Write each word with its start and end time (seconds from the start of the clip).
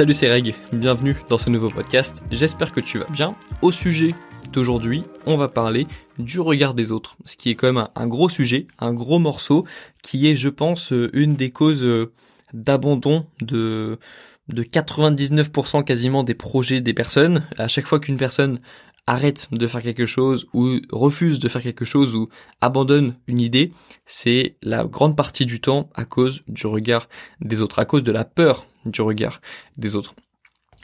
Salut 0.00 0.14
c'est 0.14 0.32
Reg, 0.32 0.54
bienvenue 0.72 1.14
dans 1.28 1.36
ce 1.36 1.50
nouveau 1.50 1.68
podcast, 1.68 2.22
j'espère 2.30 2.72
que 2.72 2.80
tu 2.80 2.96
vas 2.96 3.06
bien. 3.10 3.36
Au 3.60 3.70
sujet 3.70 4.14
d'aujourd'hui, 4.50 5.04
on 5.26 5.36
va 5.36 5.48
parler 5.48 5.86
du 6.18 6.40
regard 6.40 6.72
des 6.72 6.90
autres, 6.90 7.18
ce 7.26 7.36
qui 7.36 7.50
est 7.50 7.54
quand 7.54 7.70
même 7.70 7.86
un, 7.94 8.06
gros 8.06 8.30
sujet, 8.30 8.66
un 8.78 8.94
gros 8.94 9.18
morceau, 9.18 9.66
qui 10.02 10.26
est 10.26 10.36
je 10.36 10.48
pense 10.48 10.94
une 11.12 11.34
des 11.34 11.50
causes 11.50 11.86
d'abandon 12.54 13.26
de 13.42 13.98
de 14.48 14.62
99% 14.62 15.84
quasiment 15.84 16.24
des 16.24 16.34
projets 16.34 16.80
des 16.80 16.94
personnes. 16.94 17.46
À 17.58 17.68
chaque 17.68 17.86
fois 17.86 18.00
qu'une 18.00 18.16
personne 18.16 18.58
arrête 19.10 19.48
de 19.50 19.66
faire 19.66 19.82
quelque 19.82 20.06
chose 20.06 20.46
ou 20.54 20.78
refuse 20.92 21.40
de 21.40 21.48
faire 21.48 21.62
quelque 21.62 21.84
chose 21.84 22.14
ou 22.14 22.28
abandonne 22.60 23.16
une 23.26 23.40
idée, 23.40 23.72
c'est 24.06 24.56
la 24.62 24.84
grande 24.84 25.16
partie 25.16 25.46
du 25.46 25.60
temps 25.60 25.90
à 25.94 26.04
cause 26.04 26.42
du 26.46 26.68
regard 26.68 27.08
des 27.40 27.60
autres, 27.60 27.80
à 27.80 27.84
cause 27.86 28.04
de 28.04 28.12
la 28.12 28.24
peur 28.24 28.66
du 28.86 29.02
regard 29.02 29.40
des 29.76 29.96
autres. 29.96 30.14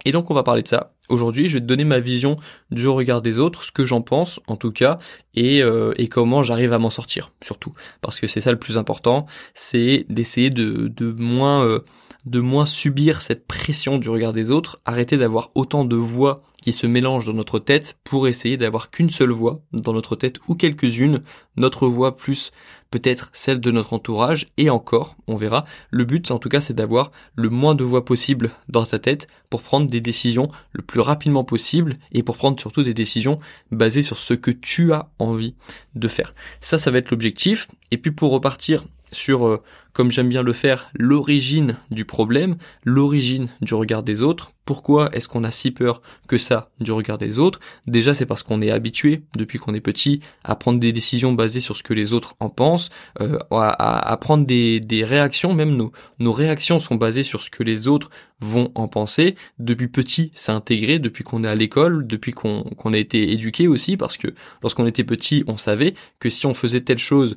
Et 0.04 0.10
donc 0.10 0.28
on 0.30 0.34
va 0.34 0.42
parler 0.42 0.62
de 0.62 0.68
ça. 0.68 0.92
Aujourd'hui, 1.08 1.48
je 1.48 1.54
vais 1.54 1.60
te 1.60 1.66
donner 1.66 1.84
ma 1.84 2.00
vision 2.00 2.36
du 2.72 2.88
regard 2.88 3.22
des 3.22 3.38
autres, 3.38 3.62
ce 3.62 3.70
que 3.70 3.84
j'en 3.84 4.02
pense 4.02 4.40
en 4.48 4.56
tout 4.56 4.72
cas, 4.72 4.98
et, 5.34 5.62
euh, 5.62 5.95
et 5.96 6.08
comment 6.08 6.42
j'arrive 6.42 6.72
à 6.72 6.78
m'en 6.78 6.90
sortir, 6.90 7.32
surtout. 7.40 7.74
Parce 8.00 8.18
que 8.18 8.26
c'est 8.26 8.40
ça 8.40 8.50
le 8.50 8.58
plus 8.58 8.76
important, 8.76 9.26
c'est 9.54 10.04
d'essayer 10.08 10.50
de, 10.50 10.88
de 10.88 11.12
moins 11.12 11.64
euh, 11.64 11.84
de 12.26 12.40
moins 12.40 12.66
subir 12.66 13.22
cette 13.22 13.46
pression 13.46 13.98
du 13.98 14.10
regard 14.10 14.32
des 14.32 14.50
autres, 14.50 14.80
arrêter 14.84 15.16
d'avoir 15.16 15.50
autant 15.54 15.84
de 15.84 15.96
voix 15.96 16.42
qui 16.60 16.72
se 16.72 16.86
mélangent 16.86 17.26
dans 17.26 17.32
notre 17.32 17.60
tête 17.60 17.98
pour 18.02 18.26
essayer 18.26 18.56
d'avoir 18.56 18.90
qu'une 18.90 19.10
seule 19.10 19.30
voix 19.30 19.60
dans 19.72 19.92
notre 19.92 20.16
tête 20.16 20.38
ou 20.48 20.56
quelques-unes, 20.56 21.22
notre 21.56 21.86
voix 21.86 22.16
plus 22.16 22.50
peut-être 22.90 23.30
celle 23.32 23.60
de 23.60 23.70
notre 23.70 23.92
entourage 23.92 24.48
et 24.56 24.70
encore, 24.70 25.16
on 25.28 25.36
verra. 25.36 25.64
Le 25.90 26.04
but 26.04 26.30
en 26.32 26.38
tout 26.38 26.48
cas 26.48 26.60
c'est 26.60 26.74
d'avoir 26.74 27.12
le 27.36 27.48
moins 27.48 27.76
de 27.76 27.84
voix 27.84 28.04
possible 28.04 28.51
dans 28.68 28.84
ta 28.84 28.98
tête 28.98 29.29
pour 29.48 29.62
prendre 29.62 29.88
des 29.88 30.01
décisions 30.01 30.51
le 30.73 30.82
plus 30.82 31.01
rapidement 31.01 31.45
possible 31.45 31.92
et 32.10 32.24
pour 32.24 32.36
prendre 32.36 32.60
surtout 32.60 32.82
des 32.82 32.95
décisions 32.95 33.38
basées 33.70 34.02
sur 34.02 34.18
ce 34.18 34.34
que 34.34 34.51
tu 34.51 34.92
as 34.92 35.08
envie 35.20 35.54
de 35.95 36.08
faire. 36.08 36.34
Ça 36.60 36.79
ça 36.79 36.90
va 36.90 36.98
être 36.98 37.12
l'objectif 37.12 37.68
et 37.92 37.98
puis 37.98 38.10
pour 38.10 38.32
repartir 38.32 38.84
sur, 39.12 39.46
euh, 39.46 39.62
comme 39.96 40.12
j'aime 40.12 40.28
bien 40.28 40.42
le 40.42 40.52
faire, 40.52 40.90
l'origine 40.92 41.78
du 41.90 42.04
problème, 42.04 42.56
l'origine 42.84 43.48
du 43.62 43.72
regard 43.72 44.02
des 44.02 44.20
autres. 44.20 44.52
Pourquoi 44.66 45.08
est-ce 45.14 45.26
qu'on 45.26 45.42
a 45.42 45.50
si 45.50 45.70
peur 45.70 46.02
que 46.28 46.36
ça 46.36 46.68
du 46.80 46.92
regard 46.92 47.16
des 47.16 47.38
autres? 47.38 47.60
Déjà, 47.86 48.12
c'est 48.12 48.26
parce 48.26 48.42
qu'on 48.42 48.60
est 48.60 48.70
habitué, 48.70 49.22
depuis 49.38 49.58
qu'on 49.58 49.72
est 49.72 49.80
petit, 49.80 50.20
à 50.44 50.54
prendre 50.54 50.78
des 50.80 50.92
décisions 50.92 51.32
basées 51.32 51.60
sur 51.60 51.78
ce 51.78 51.82
que 51.82 51.94
les 51.94 52.12
autres 52.12 52.34
en 52.40 52.50
pensent, 52.50 52.90
euh, 53.22 53.38
à, 53.50 54.18
prendre 54.20 54.44
des, 54.44 54.82
réactions, 55.02 55.54
même 55.54 55.74
nos, 55.74 55.92
nos 56.18 56.32
réactions 56.32 56.78
sont 56.78 56.96
basées 56.96 57.22
sur 57.22 57.40
ce 57.40 57.48
que 57.48 57.62
les 57.62 57.88
autres 57.88 58.10
vont 58.40 58.72
en 58.74 58.88
penser. 58.88 59.34
Depuis 59.58 59.88
petit, 59.88 60.30
c'est 60.34 60.52
intégré, 60.52 60.98
depuis 60.98 61.24
qu'on 61.24 61.42
est 61.42 61.48
à 61.48 61.54
l'école, 61.54 62.06
depuis 62.06 62.32
qu'on 62.32 62.92
a 62.92 62.98
été 62.98 63.32
éduqué 63.32 63.66
aussi, 63.66 63.96
parce 63.96 64.19
que 64.19 64.28
lorsqu'on 64.60 64.86
était 64.86 65.04
petit, 65.04 65.42
on 65.47 65.56
savait 65.56 65.94
que 66.19 66.28
si 66.28 66.44
on 66.44 66.52
faisait 66.52 66.82
telle 66.82 66.98
chose, 66.98 67.34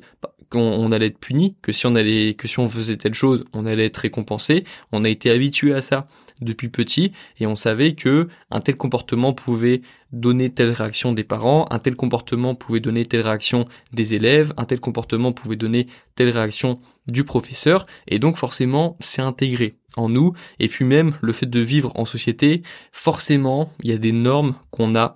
qu'on 0.50 0.90
allait 0.90 1.06
être 1.06 1.18
puni, 1.18 1.54
que 1.62 1.70
si 1.72 1.86
on 1.86 1.94
allait, 1.94 2.34
que 2.34 2.48
si 2.50 2.58
on 2.58 2.68
faisait 2.68 2.96
telle 2.96 3.14
chose, 3.14 3.44
on 3.52 3.64
allait 3.64 3.86
être 3.86 3.98
récompensé. 3.98 4.64
On 4.92 5.04
a 5.04 5.08
été 5.08 5.30
habitué 5.30 5.72
à 5.74 5.82
ça 5.82 6.06
depuis 6.40 6.68
petit 6.68 7.12
et 7.38 7.46
on 7.46 7.54
savait 7.54 7.94
que 7.94 8.28
un 8.50 8.60
tel 8.60 8.76
comportement 8.76 9.32
pouvait 9.32 9.82
donner 10.12 10.50
telle 10.50 10.70
réaction 10.70 11.12
des 11.12 11.24
parents, 11.24 11.66
un 11.70 11.78
tel 11.78 11.94
comportement 11.94 12.54
pouvait 12.54 12.80
donner 12.80 13.04
telle 13.04 13.20
réaction 13.20 13.66
des 13.92 14.14
élèves, 14.14 14.52
un 14.56 14.64
tel 14.64 14.80
comportement 14.80 15.32
pouvait 15.32 15.56
donner 15.56 15.86
telle 16.16 16.30
réaction 16.30 16.80
du 17.06 17.24
professeur 17.24 17.86
et 18.08 18.18
donc 18.18 18.36
forcément 18.36 18.96
c'est 19.00 19.22
intégré 19.22 19.76
en 19.96 20.08
nous 20.08 20.32
et 20.58 20.68
puis 20.68 20.84
même 20.84 21.14
le 21.20 21.32
fait 21.32 21.46
de 21.46 21.60
vivre 21.60 21.92
en 21.94 22.04
société, 22.04 22.62
forcément 22.92 23.72
il 23.82 23.90
y 23.90 23.94
a 23.94 23.98
des 23.98 24.12
normes 24.12 24.54
qu'on 24.70 24.96
a 24.96 25.14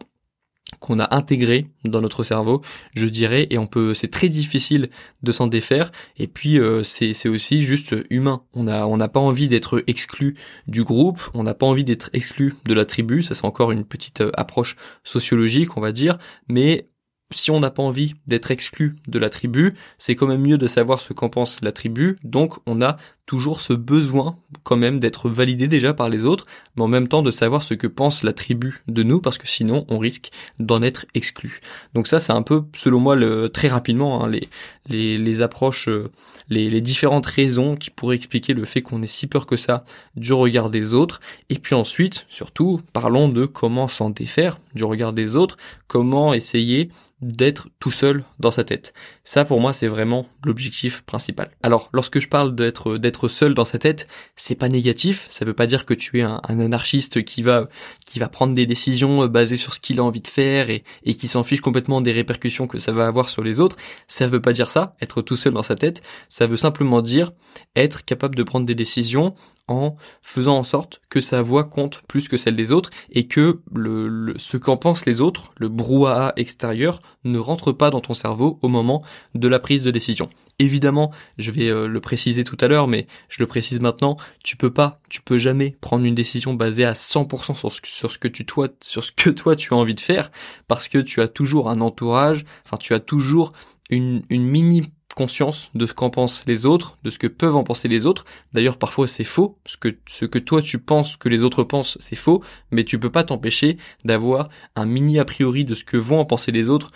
qu'on 0.81 0.99
a 0.99 1.15
intégré 1.15 1.67
dans 1.85 2.01
notre 2.01 2.23
cerveau, 2.23 2.63
je 2.95 3.07
dirais, 3.07 3.47
et 3.51 3.59
on 3.59 3.67
peut, 3.67 3.95
c'est 3.95 4.11
très 4.11 4.29
difficile 4.29 4.91
de 5.23 5.33
s'en 5.33 5.47
défaire. 5.47 5.93
Et 6.17 6.27
puis 6.27 6.59
euh, 6.59 6.83
c'est 6.83 7.29
aussi 7.29 7.63
juste 7.63 7.95
humain. 8.11 8.43
On 8.55 8.69
a 8.69 8.87
on 8.87 8.97
n'a 8.97 9.09
pas 9.09 9.21
envie 9.21 9.49
d'être 9.49 9.83
exclu 9.87 10.37
du 10.67 10.85
groupe, 10.85 11.21
on 11.35 11.43
n'a 11.43 11.55
pas 11.55 11.67
envie 11.67 11.85
d'être 11.85 12.11
exclu 12.13 12.55
de 12.65 12.75
la 12.75 12.85
tribu. 12.85 13.23
Ça 13.23 13.35
c'est 13.35 13.45
encore 13.45 13.73
une 13.73 13.85
petite 13.85 14.21
euh, 14.21 14.31
approche 14.35 14.77
sociologique, 15.03 15.77
on 15.77 15.81
va 15.81 15.93
dire, 15.93 16.19
mais 16.49 16.89
si 17.31 17.51
on 17.51 17.61
n'a 17.61 17.71
pas 17.71 17.83
envie 17.83 18.15
d'être 18.27 18.51
exclu 18.51 18.97
de 19.09 19.19
la 19.19 19.31
tribu, 19.31 19.75
c'est 19.99 20.15
quand 20.15 20.27
même 20.27 20.43
mieux 20.43 20.59
de 20.59 20.67
savoir 20.67 21.01
ce 21.01 21.13
qu'en 21.13 21.29
pense 21.29 21.61
la 21.63 21.73
tribu, 21.73 22.17
donc 22.23 22.55
on 22.67 22.81
a 22.83 22.97
toujours 23.27 23.61
ce 23.61 23.73
besoin 23.73 24.39
quand 24.63 24.77
même 24.77 25.01
d'être 25.01 25.29
validé 25.29 25.67
déjà 25.69 25.95
par 25.95 26.09
les 26.09 26.25
autres, 26.25 26.47
mais 26.77 26.83
en 26.83 26.89
même 26.89 27.09
temps 27.09 27.23
de 27.23 27.31
savoir 27.31 27.63
ce 27.63 27.75
que 27.75 27.87
pense 27.87 28.23
la 28.23 28.33
tribu 28.33 28.83
de 28.87 29.03
nous, 29.03 29.21
parce 29.21 29.39
que 29.39 29.49
sinon 29.49 29.87
on 29.89 29.99
risque 29.99 30.31
d'en 30.59 30.83
être 30.83 31.07
exclu. 31.15 31.61
Donc 31.95 32.07
ça 32.07 32.21
c'est 32.21 32.33
un 32.33 32.43
peu, 32.43 32.65
selon 32.75 33.01
moi, 33.01 33.17
le, 33.17 33.49
très 33.49 33.69
rapidement, 33.69 34.23
hein, 34.25 34.29
les, 34.29 34.49
les, 34.89 35.17
les, 35.17 35.41
approches, 35.41 35.89
euh, 35.89 36.11
les, 36.49 36.69
les 36.69 36.81
différentes 36.81 37.27
raisons 37.27 37.77
qui 37.77 37.91
pourraient 37.91 38.17
expliquer 38.17 38.53
le 38.53 38.65
fait 38.65 38.83
qu'on 38.83 39.03
ait 39.03 39.07
si 39.07 39.27
peur 39.27 39.47
que 39.47 39.57
ça 39.57 39.85
du 40.17 40.33
regard 40.33 40.71
des 40.71 40.93
autres, 40.93 41.21
et 41.49 41.59
puis 41.59 41.75
ensuite, 41.75 42.27
surtout, 42.29 42.81
parlons 42.93 43.29
de 43.29 43.47
comment 43.47 43.89
s'en 43.89 44.11
défaire 44.11 44.59
du 44.75 44.85
regard 44.85 45.13
des 45.13 45.37
autres, 45.37 45.57
comment 45.87 46.35
essayer 46.35 46.91
d'être 47.25 47.69
tout 47.81 47.91
seul 47.91 48.25
dans 48.39 48.51
sa 48.51 48.65
tête. 48.65 48.93
Ça, 49.25 49.45
pour 49.45 49.61
moi, 49.61 49.73
c'est 49.73 49.89
vraiment 49.89 50.27
l'objectif 50.45 51.03
principal. 51.03 51.51
Alors, 51.63 51.89
lorsque 51.93 52.19
je 52.19 52.29
parle 52.29 52.55
d'être 52.55 52.99
seul 53.29 53.55
dans 53.55 53.65
sa 53.65 53.79
tête, 53.79 54.07
c'est 54.37 54.55
pas 54.55 54.69
négatif. 54.69 55.27
Ça 55.31 55.45
veut 55.45 55.55
pas 55.55 55.67
dire 55.67 55.87
que 55.87 55.95
tu 55.95 56.21
es 56.21 56.23
un, 56.23 56.41
anarchiste 56.49 57.25
qui 57.25 57.43
va 57.43 57.69
qui 58.07 58.19
va 58.19 58.29
prendre 58.29 58.55
des 58.55 58.67
décisions 58.67 59.23
euh, 59.23 59.29
basées 59.29 59.57
sur 59.57 59.75
ce 59.75 59.81
qu'il 59.81 59.99
a 60.01 60.05
envie 60.05 60.21
de 60.21 60.27
faire 60.29 60.71
et, 60.71 60.85
et 61.05 61.15
qui 61.15 61.29
s'en 61.29 61.45
fiche 61.45 61.61
complètement 61.61 62.01
des 62.01 62.13
répercussions 62.13 62.67
que 62.67 62.79
ça 62.79 62.93
va 62.93 63.07
avoir 63.07 63.31
sur 63.31 63.43
les 63.43 63.61
autres. 63.61 63.77
Ça 64.09 64.27
veut 64.27 64.43
pas 64.43 64.53
dire 64.53 64.71
ça. 64.71 64.97
Être 65.01 65.23
tout 65.23 65.37
seul 65.37 65.53
dans 65.53 65.63
sa 65.63 65.77
tête, 65.77 66.03
ça 66.29 66.47
veut 66.47 66.57
simplement 66.57 67.03
dire 67.03 67.33
être 67.77 68.05
capable 68.05 68.35
de 68.37 68.43
prendre 68.43 68.67
des 68.67 68.75
décisions 68.75 69.35
en 69.69 69.97
faisant 70.23 70.59
en 70.59 70.63
sorte 70.63 71.01
que 71.09 71.21
sa 71.21 71.43
voix 71.43 71.65
compte 71.65 72.03
plus 72.07 72.29
que 72.29 72.37
celle 72.37 72.57
des 72.57 72.73
autres 72.73 72.91
et 73.11 73.27
que 73.27 73.61
le, 73.75 74.35
ce 74.37 74.57
qu'en 74.57 74.77
pensent 74.77 75.07
les 75.07 75.21
autres, 75.21 75.53
le 75.57 75.69
brouhaha 75.69 76.33
extérieur, 76.37 77.01
ne 77.25 77.39
rentre 77.39 77.73
pas 77.73 77.91
dans 77.91 78.01
ton 78.01 78.15
cerveau 78.15 78.59
au 78.63 78.69
moment 78.69 79.03
de 79.35 79.49
la 79.49 79.59
prise 79.59 79.83
de 79.83 79.91
décision. 79.91 80.29
Évidemment, 80.59 81.11
je 81.39 81.51
vais 81.51 81.69
euh, 81.69 81.89
le 81.89 82.01
préciser 82.01 82.45
tout 82.45 82.59
à 82.61 82.69
l'heure, 82.69 82.87
mais 82.87 83.07
je 83.29 83.43
le 83.43 83.47
précise 83.47 83.81
maintenant, 83.81 84.17
tu 84.43 84.57
peux 84.57 84.73
pas, 84.73 85.01
tu 85.09 85.23
peux 85.23 85.39
jamais 85.39 85.77
prendre 85.81 86.05
une 86.05 86.15
décision 86.15 86.55
basée 86.55 86.85
à 86.85 86.93
100% 86.93 87.57
sur 87.57 87.73
ce, 87.73 87.81
sur 87.85 88.11
ce 88.11 88.19
que 88.19 88.29
tu 88.29 88.45
toi, 88.45 88.69
sur 88.81 89.03
ce 89.03 89.13
que 89.13 89.31
toi 89.31 89.57
tu 89.57 89.73
as 89.73 89.77
envie 89.77 89.95
de 89.95 90.01
faire, 90.01 90.31
parce 90.69 90.89
que 90.89 90.99
tu 90.99 91.21
as 91.23 91.29
toujours 91.29 91.71
un 91.71 91.81
entourage, 91.81 92.45
enfin 92.65 92.77
tu 92.77 92.95
as 92.95 93.01
toujours 93.01 93.53
une, 93.91 94.23
une 94.29 94.45
mini 94.45 94.83
conscience 95.15 95.71
de 95.75 95.87
ce 95.87 95.95
qu'en 95.95 96.11
pensent 96.11 96.45
les 96.47 96.67
autres, 96.67 96.99
de 97.05 97.11
ce 97.11 97.19
que 97.19 97.27
peuvent 97.27 97.57
en 97.57 97.65
penser 97.65 97.89
les 97.89 98.07
autres. 98.07 98.25
D'ailleurs, 98.53 98.77
parfois 98.77 99.07
c'est 99.07 99.25
faux, 99.25 99.59
ce 99.67 99.77
que 99.77 99.97
ce 100.07 100.25
que 100.25 100.39
toi 100.39 100.63
tu 100.63 100.79
penses 100.79 101.17
que 101.17 101.29
les 101.29 101.43
autres 101.43 101.65
pensent, 101.65 101.97
c'est 102.01 102.17
faux, 102.17 102.43
mais 102.71 102.85
tu 102.85 102.99
peux 102.99 103.11
pas 103.11 103.25
t'empêcher 103.25 103.79
d'avoir 104.05 104.49
un 104.77 104.87
mini 104.87 105.19
a 105.19 105.25
priori 105.25 105.65
de 105.65 105.75
ce 105.75 105.85
que 105.85 105.97
vont 105.97 106.19
en 106.19 106.25
penser 106.25 106.53
les 106.53 106.69
autres 106.69 106.91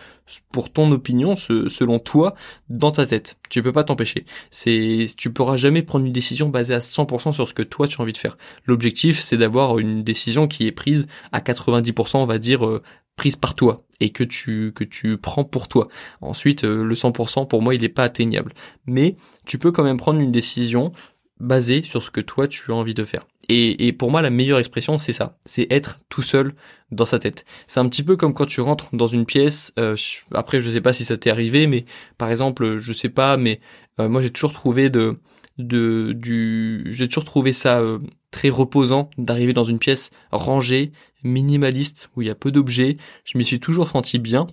pour 0.53 0.71
ton 0.71 0.91
opinion, 0.93 1.37
selon 1.37 1.99
toi, 1.99 2.35
dans 2.69 2.93
ta 2.93 3.07
tête. 3.07 3.39
Tu 3.49 3.63
peux 3.63 3.73
pas 3.73 3.85
t'empêcher. 3.85 4.27
C'est 4.51 5.07
tu 5.17 5.33
pourras 5.33 5.57
jamais 5.57 5.83
prendre 5.83 6.05
une 6.05 6.13
décision 6.13 6.49
basée 6.49 6.75
à 6.75 6.81
100% 6.81 7.33
sur 7.33 7.49
ce 7.49 7.55
que 7.55 7.63
toi 7.63 7.89
tu 7.89 8.01
as 8.01 8.03
envie 8.03 8.13
de 8.13 8.19
faire. 8.19 8.37
L'objectif, 8.67 9.21
c'est 9.21 9.39
d'avoir 9.39 9.79
une 9.79 10.03
décision 10.03 10.49
qui 10.49 10.67
est 10.67 10.73
prise 10.73 11.07
à 11.33 11.41
90%, 11.41 12.19
on 12.19 12.27
va 12.27 12.39
dire 12.39 12.67
euh, 12.67 12.83
prise 13.19 13.37
par 13.37 13.55
toi 13.55 13.85
et 14.01 14.09
que 14.11 14.25
tu 14.25 14.73
que 14.75 14.85
tu 14.85 15.19
prends 15.19 15.45
pour 15.45 15.69
toi. 15.69 15.89
Ensuite, 16.23 16.65
euh, 16.65 16.83
le 16.83 16.95
100% 16.95 17.47
pour 17.47 17.61
moi, 17.61 17.75
il 17.75 17.83
n'est 17.83 17.91
pas 17.91 18.05
atteignable. 18.05 18.55
Mais 18.87 19.17
tu 19.45 19.59
peux 19.59 19.73
quand 19.73 19.85
même 19.85 19.99
prendre 19.99 20.21
une 20.21 20.33
décision 20.33 20.93
basée 21.41 21.83
sur 21.83 22.03
ce 22.03 22.11
que 22.11 22.23
toi 22.23 22.49
tu 22.49 22.73
as 22.73 22.75
envie 22.75 22.95
de 22.95 23.05
faire. 23.05 23.27
Et, 23.51 23.87
et 23.87 23.93
pour 23.93 24.11
moi, 24.11 24.23
la 24.23 24.31
meilleure 24.31 24.59
expression, 24.59 24.99
c'est 24.99 25.13
ça, 25.13 25.39
c'est 25.45 25.67
être 25.71 26.01
tout 26.09 26.23
seul 26.23 26.55
dans 26.91 27.07
sa 27.07 27.19
tête. 27.19 27.45
C'est 27.67 27.81
un 27.81 27.89
petit 27.89 28.03
peu 28.03 28.17
comme 28.17 28.35
quand 28.35 28.47
tu 28.47 28.61
rentres 28.61 28.89
dans 28.93 29.07
une 29.07 29.25
pièce. 29.25 29.73
Euh, 29.79 29.97
après, 30.33 30.61
je 30.61 30.71
sais 30.71 30.81
pas 30.81 30.93
si 30.93 31.05
ça 31.05 31.17
t'est 31.17 31.31
arrivé, 31.31 31.67
mais 31.67 31.85
par 32.19 32.31
exemple, 32.31 32.77
je 32.79 32.93
sais 32.93 33.09
pas, 33.09 33.37
mais 33.37 33.61
euh, 34.01 34.09
moi 34.09 34.23
j'ai 34.23 34.31
toujours 34.31 34.53
trouvé 34.53 34.91
de 34.91 35.19
de 35.59 36.13
du 36.13 36.87
j'ai 36.91 37.09
toujours 37.09 37.25
trouvé 37.25 37.53
ça 37.53 37.81
euh, 37.81 37.99
très 38.31 38.49
reposant 38.49 39.11
d'arriver 39.19 39.53
dans 39.53 39.65
une 39.65 39.79
pièce 39.79 40.11
rangée, 40.31 40.93
minimaliste 41.23 42.11
où 42.17 42.23
il 42.23 42.29
y 42.29 42.31
a 42.31 42.35
peu 42.35 42.51
d'objets. 42.51 42.97
Je 43.25 43.39
m'y 43.39 43.45
suis 43.45 43.61
toujours 43.61 43.89
senti 43.89 44.19
bien. 44.19 44.47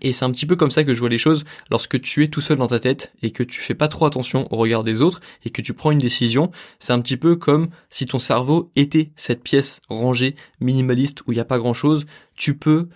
Et 0.00 0.12
c'est 0.12 0.24
un 0.24 0.30
petit 0.30 0.46
peu 0.46 0.56
comme 0.56 0.70
ça 0.70 0.84
que 0.84 0.94
je 0.94 1.00
vois 1.00 1.10
les 1.10 1.18
choses 1.18 1.44
lorsque 1.70 2.00
tu 2.00 2.24
es 2.24 2.28
tout 2.28 2.40
seul 2.40 2.56
dans 2.56 2.68
ta 2.68 2.80
tête 2.80 3.12
et 3.22 3.30
que 3.30 3.42
tu 3.42 3.60
fais 3.60 3.74
pas 3.74 3.88
trop 3.88 4.06
attention 4.06 4.48
au 4.50 4.56
regard 4.56 4.84
des 4.84 5.02
autres 5.02 5.20
et 5.44 5.50
que 5.50 5.60
tu 5.60 5.74
prends 5.74 5.90
une 5.90 5.98
décision. 5.98 6.50
C'est 6.78 6.94
un 6.94 7.00
petit 7.00 7.18
peu 7.18 7.36
comme 7.36 7.68
si 7.90 8.06
ton 8.06 8.18
cerveau 8.18 8.70
était 8.74 9.12
cette 9.16 9.42
pièce 9.42 9.80
rangée, 9.88 10.34
minimaliste 10.60 11.22
où 11.26 11.32
il 11.32 11.34
n'y 11.34 11.42
a 11.42 11.44
pas 11.44 11.58
grand 11.58 11.74
chose. 11.74 12.06
Tu 12.34 12.56
peux 12.56 12.88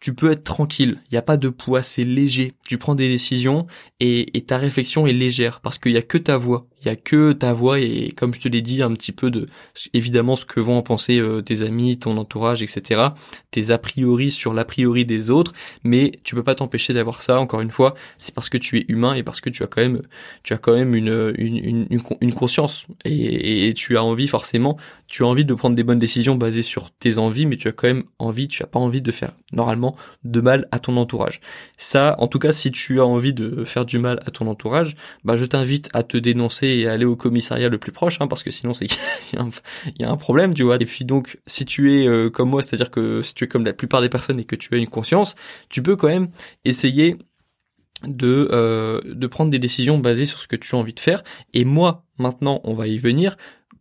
tu 0.00 0.14
peux 0.14 0.30
être 0.30 0.44
tranquille, 0.44 1.00
il 1.06 1.14
n'y 1.14 1.18
a 1.18 1.22
pas 1.22 1.38
de 1.38 1.48
poids, 1.48 1.82
c'est 1.82 2.04
léger. 2.04 2.52
Tu 2.68 2.76
prends 2.76 2.94
des 2.94 3.08
décisions 3.08 3.66
et, 4.00 4.44
ta 4.46 4.58
réflexion 4.58 5.06
est 5.06 5.14
légère 5.14 5.62
parce 5.62 5.78
qu'il 5.78 5.92
n'y 5.92 5.98
a 5.98 6.02
que 6.02 6.18
ta 6.18 6.36
voix, 6.36 6.66
il 6.84 6.88
y 6.88 6.90
a 6.90 6.96
que 6.96 7.32
ta 7.32 7.52
voix 7.52 7.80
et 7.80 8.12
comme 8.16 8.34
je 8.34 8.40
te 8.40 8.48
l'ai 8.48 8.62
dit 8.62 8.82
un 8.82 8.92
petit 8.92 9.12
peu 9.12 9.30
de 9.30 9.46
évidemment 9.92 10.36
ce 10.36 10.44
que 10.44 10.60
vont 10.60 10.78
en 10.78 10.82
penser 10.82 11.18
euh, 11.18 11.40
tes 11.40 11.62
amis, 11.62 11.98
ton 11.98 12.16
entourage, 12.16 12.62
etc. 12.62 13.08
Tes 13.50 13.70
a 13.70 13.78
priori 13.78 14.30
sur 14.30 14.52
l'a 14.52 14.64
priori 14.64 15.06
des 15.06 15.30
autres, 15.30 15.52
mais 15.82 16.12
tu 16.24 16.34
peux 16.34 16.42
pas 16.42 16.54
t'empêcher 16.54 16.92
d'avoir 16.92 17.22
ça. 17.22 17.40
Encore 17.40 17.60
une 17.60 17.70
fois, 17.70 17.94
c'est 18.18 18.34
parce 18.34 18.48
que 18.48 18.58
tu 18.58 18.78
es 18.78 18.84
humain 18.88 19.14
et 19.14 19.22
parce 19.22 19.40
que 19.40 19.50
tu 19.50 19.62
as 19.62 19.66
quand 19.66 19.80
même 19.80 20.02
tu 20.42 20.52
as 20.52 20.58
quand 20.58 20.74
même 20.74 20.94
une 20.94 21.34
une, 21.38 21.86
une, 21.90 22.00
une 22.20 22.34
conscience 22.34 22.86
et, 23.04 23.68
et, 23.68 23.74
tu 23.74 23.96
as 23.96 24.04
envie 24.04 24.28
forcément, 24.28 24.76
tu 25.08 25.24
as 25.24 25.26
envie 25.26 25.44
de 25.44 25.54
prendre 25.54 25.76
des 25.76 25.82
bonnes 25.82 25.98
décisions 25.98 26.34
basées 26.34 26.62
sur 26.62 26.90
tes 26.90 27.18
envies, 27.18 27.46
mais 27.46 27.56
tu 27.56 27.68
as 27.68 27.72
quand 27.72 27.88
même 27.88 28.04
envie, 28.18 28.48
tu 28.48 28.62
as 28.62 28.66
pas 28.66 28.78
envie 28.78 29.02
de 29.02 29.12
faire 29.12 29.32
normalement 29.52 29.96
de 30.24 30.40
mal 30.40 30.68
à 30.70 30.78
ton 30.78 30.96
entourage. 30.96 31.40
Ça, 31.78 32.16
en 32.18 32.28
tout 32.28 32.38
cas, 32.38 32.52
si 32.52 32.70
tu 32.70 33.00
as 33.00 33.06
envie 33.06 33.32
de 33.32 33.64
faire 33.64 33.84
du 33.84 33.98
mal 33.98 34.20
à 34.26 34.30
ton 34.30 34.46
entourage, 34.46 34.96
bah 35.24 35.36
je 35.36 35.44
t'invite 35.44 35.88
à 35.92 36.02
te 36.02 36.16
dénoncer 36.16 36.66
et 36.78 36.88
aller 36.88 37.04
au 37.04 37.16
commissariat 37.16 37.68
le 37.68 37.78
plus 37.78 37.92
proche, 37.92 38.20
hein, 38.20 38.26
parce 38.26 38.42
que 38.42 38.50
sinon 38.50 38.74
c'est 38.74 38.86
qu'il 39.26 39.38
y, 39.98 40.04
a 40.04 40.10
un 40.10 40.16
problème, 40.16 40.54
tu 40.54 40.62
vois. 40.62 40.76
Et 40.76 40.84
puis 40.84 41.04
donc, 41.04 41.38
si 41.46 41.64
tu 41.64 41.94
es 41.94 42.06
euh, 42.06 42.30
comme 42.30 42.50
moi, 42.50 42.62
c'est-à-dire 42.62 42.90
que 42.90 43.22
si 43.22 43.34
tu 43.34 43.44
es 43.44 43.48
comme 43.48 43.64
la 43.64 43.72
plupart 43.72 44.00
des 44.00 44.08
personnes 44.08 44.40
et 44.40 44.44
que 44.44 44.56
tu 44.56 44.74
as 44.74 44.78
une 44.78 44.88
conscience, 44.88 45.36
tu 45.68 45.82
peux 45.82 45.96
quand 45.96 46.08
même 46.08 46.28
essayer 46.64 47.16
de, 48.06 48.48
euh, 48.52 49.00
de 49.04 49.26
prendre 49.26 49.50
des 49.50 49.58
décisions 49.58 49.98
basées 49.98 50.26
sur 50.26 50.40
ce 50.40 50.48
que 50.48 50.56
tu 50.56 50.74
as 50.74 50.78
envie 50.78 50.94
de 50.94 51.00
faire. 51.00 51.24
Et 51.52 51.64
moi, 51.64 52.04
maintenant, 52.18 52.60
on 52.64 52.74
va 52.74 52.86
y 52.86 52.98
venir. 52.98 53.36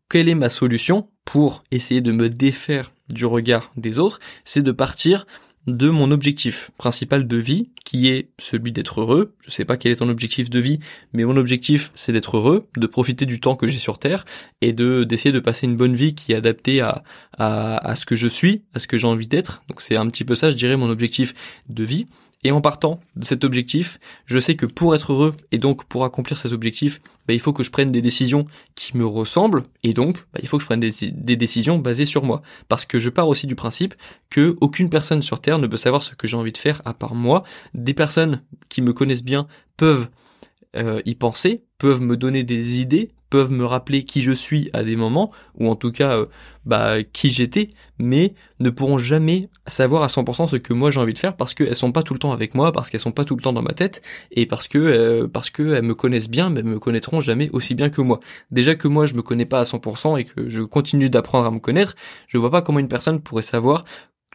Quelle 0.09 0.29
est 0.29 0.35
ma 0.35 0.49
solution 0.49 1.09
pour 1.25 1.63
essayer 1.71 2.01
de 2.01 2.11
me 2.11 2.29
défaire 2.29 2.93
du 3.09 3.25
regard 3.25 3.71
des 3.77 3.99
autres? 3.99 4.19
C'est 4.45 4.61
de 4.61 4.71
partir 4.71 5.25
de 5.67 5.89
mon 5.89 6.11
objectif 6.11 6.71
principal 6.77 7.27
de 7.27 7.37
vie, 7.37 7.69
qui 7.85 8.09
est 8.09 8.29
celui 8.39 8.71
d'être 8.71 9.01
heureux. 9.01 9.33
Je 9.45 9.51
sais 9.51 9.65
pas 9.65 9.77
quel 9.77 9.91
est 9.91 9.97
ton 9.97 10.09
objectif 10.09 10.49
de 10.49 10.59
vie, 10.59 10.79
mais 11.13 11.23
mon 11.23 11.37
objectif 11.37 11.91
c'est 11.95 12.11
d'être 12.11 12.37
heureux, 12.37 12.67
de 12.77 12.87
profiter 12.87 13.25
du 13.25 13.39
temps 13.39 13.55
que 13.55 13.67
j'ai 13.67 13.77
sur 13.77 13.99
Terre 13.99 14.25
et 14.61 14.73
de 14.73 15.03
d'essayer 15.03 15.31
de 15.31 15.39
passer 15.39 15.65
une 15.65 15.77
bonne 15.77 15.95
vie 15.95 16.15
qui 16.15 16.33
est 16.33 16.35
adaptée 16.35 16.81
à, 16.81 17.03
à, 17.37 17.77
à 17.77 17.95
ce 17.95 18.05
que 18.05 18.15
je 18.15 18.27
suis, 18.27 18.63
à 18.73 18.79
ce 18.79 18.87
que 18.87 18.97
j'ai 18.97 19.07
envie 19.07 19.27
d'être. 19.27 19.63
Donc 19.69 19.81
c'est 19.81 19.95
un 19.95 20.07
petit 20.07 20.25
peu 20.25 20.35
ça, 20.35 20.51
je 20.51 20.55
dirais, 20.57 20.77
mon 20.77 20.89
objectif 20.89 21.33
de 21.69 21.83
vie. 21.83 22.05
Et 22.43 22.51
en 22.51 22.61
partant 22.61 22.99
de 23.15 23.23
cet 23.23 23.43
objectif, 23.43 23.99
je 24.25 24.39
sais 24.39 24.55
que 24.55 24.65
pour 24.65 24.95
être 24.95 25.13
heureux 25.13 25.33
et 25.51 25.57
donc 25.57 25.85
pour 25.85 26.03
accomplir 26.03 26.37
cet 26.37 26.51
objectif, 26.51 26.99
bah, 27.27 27.33
il 27.33 27.39
faut 27.39 27.53
que 27.53 27.63
je 27.63 27.71
prenne 27.71 27.91
des 27.91 28.01
décisions 28.01 28.45
qui 28.75 28.97
me 28.97 29.05
ressemblent 29.05 29.63
et 29.83 29.93
donc 29.93 30.25
bah, 30.33 30.39
il 30.41 30.47
faut 30.47 30.57
que 30.57 30.61
je 30.61 30.67
prenne 30.67 30.79
des, 30.79 30.91
des, 31.11 31.35
décisions 31.37 31.79
basées 31.79 32.05
sur 32.05 32.23
moi. 32.23 32.41
Parce 32.67 32.85
que 32.85 32.99
je 32.99 33.09
pars 33.09 33.27
aussi 33.27 33.47
du 33.47 33.55
principe 33.55 33.95
que 34.29 34.57
aucune 34.61 34.89
personne 34.89 35.21
sur 35.21 35.39
Terre 35.39 35.59
ne 35.59 35.67
peut 35.67 35.77
savoir 35.77 36.03
ce 36.03 36.15
que 36.15 36.27
j'ai 36.27 36.37
envie 36.37 36.51
de 36.51 36.57
faire 36.57 36.81
à 36.85 36.93
part 36.93 37.15
moi. 37.15 37.43
Des 37.73 37.93
personnes 37.93 38.41
qui 38.69 38.81
me 38.81 38.93
connaissent 38.93 39.23
bien 39.23 39.47
peuvent 39.77 40.09
euh, 40.75 41.01
y 41.05 41.15
penser, 41.15 41.63
peuvent 41.77 42.01
me 42.01 42.17
donner 42.17 42.43
des 42.43 42.79
idées, 42.79 43.11
peuvent 43.33 43.51
me 43.51 43.65
rappeler 43.65 44.03
qui 44.03 44.21
je 44.21 44.31
suis 44.31 44.69
à 44.73 44.83
des 44.83 44.95
moments, 44.95 45.31
ou 45.55 45.67
en 45.67 45.75
tout 45.75 45.91
cas 45.91 46.19
euh, 46.19 46.27
bah, 46.65 47.01
qui 47.01 47.31
j'étais, 47.31 47.69
mais 47.97 48.35
ne 48.59 48.69
pourront 48.69 48.99
jamais 48.99 49.49
savoir 49.65 50.03
à 50.03 50.05
100% 50.05 50.45
ce 50.45 50.57
que 50.57 50.71
moi 50.71 50.91
j'ai 50.91 50.99
envie 50.99 51.15
de 51.15 51.17
faire 51.17 51.35
parce 51.35 51.55
qu'elles 51.55 51.73
sont 51.73 51.91
pas 51.91 52.03
tout 52.03 52.13
le 52.13 52.19
temps 52.19 52.31
avec 52.31 52.53
moi, 52.53 52.71
parce 52.71 52.91
qu'elles 52.91 52.99
sont 52.99 53.11
pas 53.11 53.25
tout 53.25 53.35
le 53.35 53.41
temps 53.41 53.51
dans 53.51 53.63
ma 53.63 53.73
tête, 53.73 54.03
et 54.29 54.45
parce 54.45 54.67
que 54.67 54.77
euh, 54.77 55.27
parce 55.27 55.49
que 55.49 55.63
elles 55.73 55.81
me 55.83 55.95
connaissent 55.95 56.29
bien, 56.29 56.51
mais 56.51 56.59
elles 56.59 56.67
me 56.67 56.77
connaîtront 56.77 57.21
jamais 57.21 57.49
aussi 57.53 57.73
bien 57.73 57.89
que 57.89 58.01
moi. 58.01 58.19
Déjà 58.51 58.75
que 58.75 58.87
moi 58.87 59.07
je 59.07 59.15
me 59.15 59.23
connais 59.23 59.47
pas 59.47 59.61
à 59.61 59.63
100% 59.63 60.19
et 60.19 60.25
que 60.25 60.47
je 60.47 60.61
continue 60.61 61.09
d'apprendre 61.09 61.47
à 61.47 61.51
me 61.51 61.59
connaître, 61.59 61.95
je 62.27 62.37
vois 62.37 62.51
pas 62.51 62.61
comment 62.61 62.77
une 62.77 62.87
personne 62.87 63.19
pourrait 63.19 63.41
savoir 63.41 63.83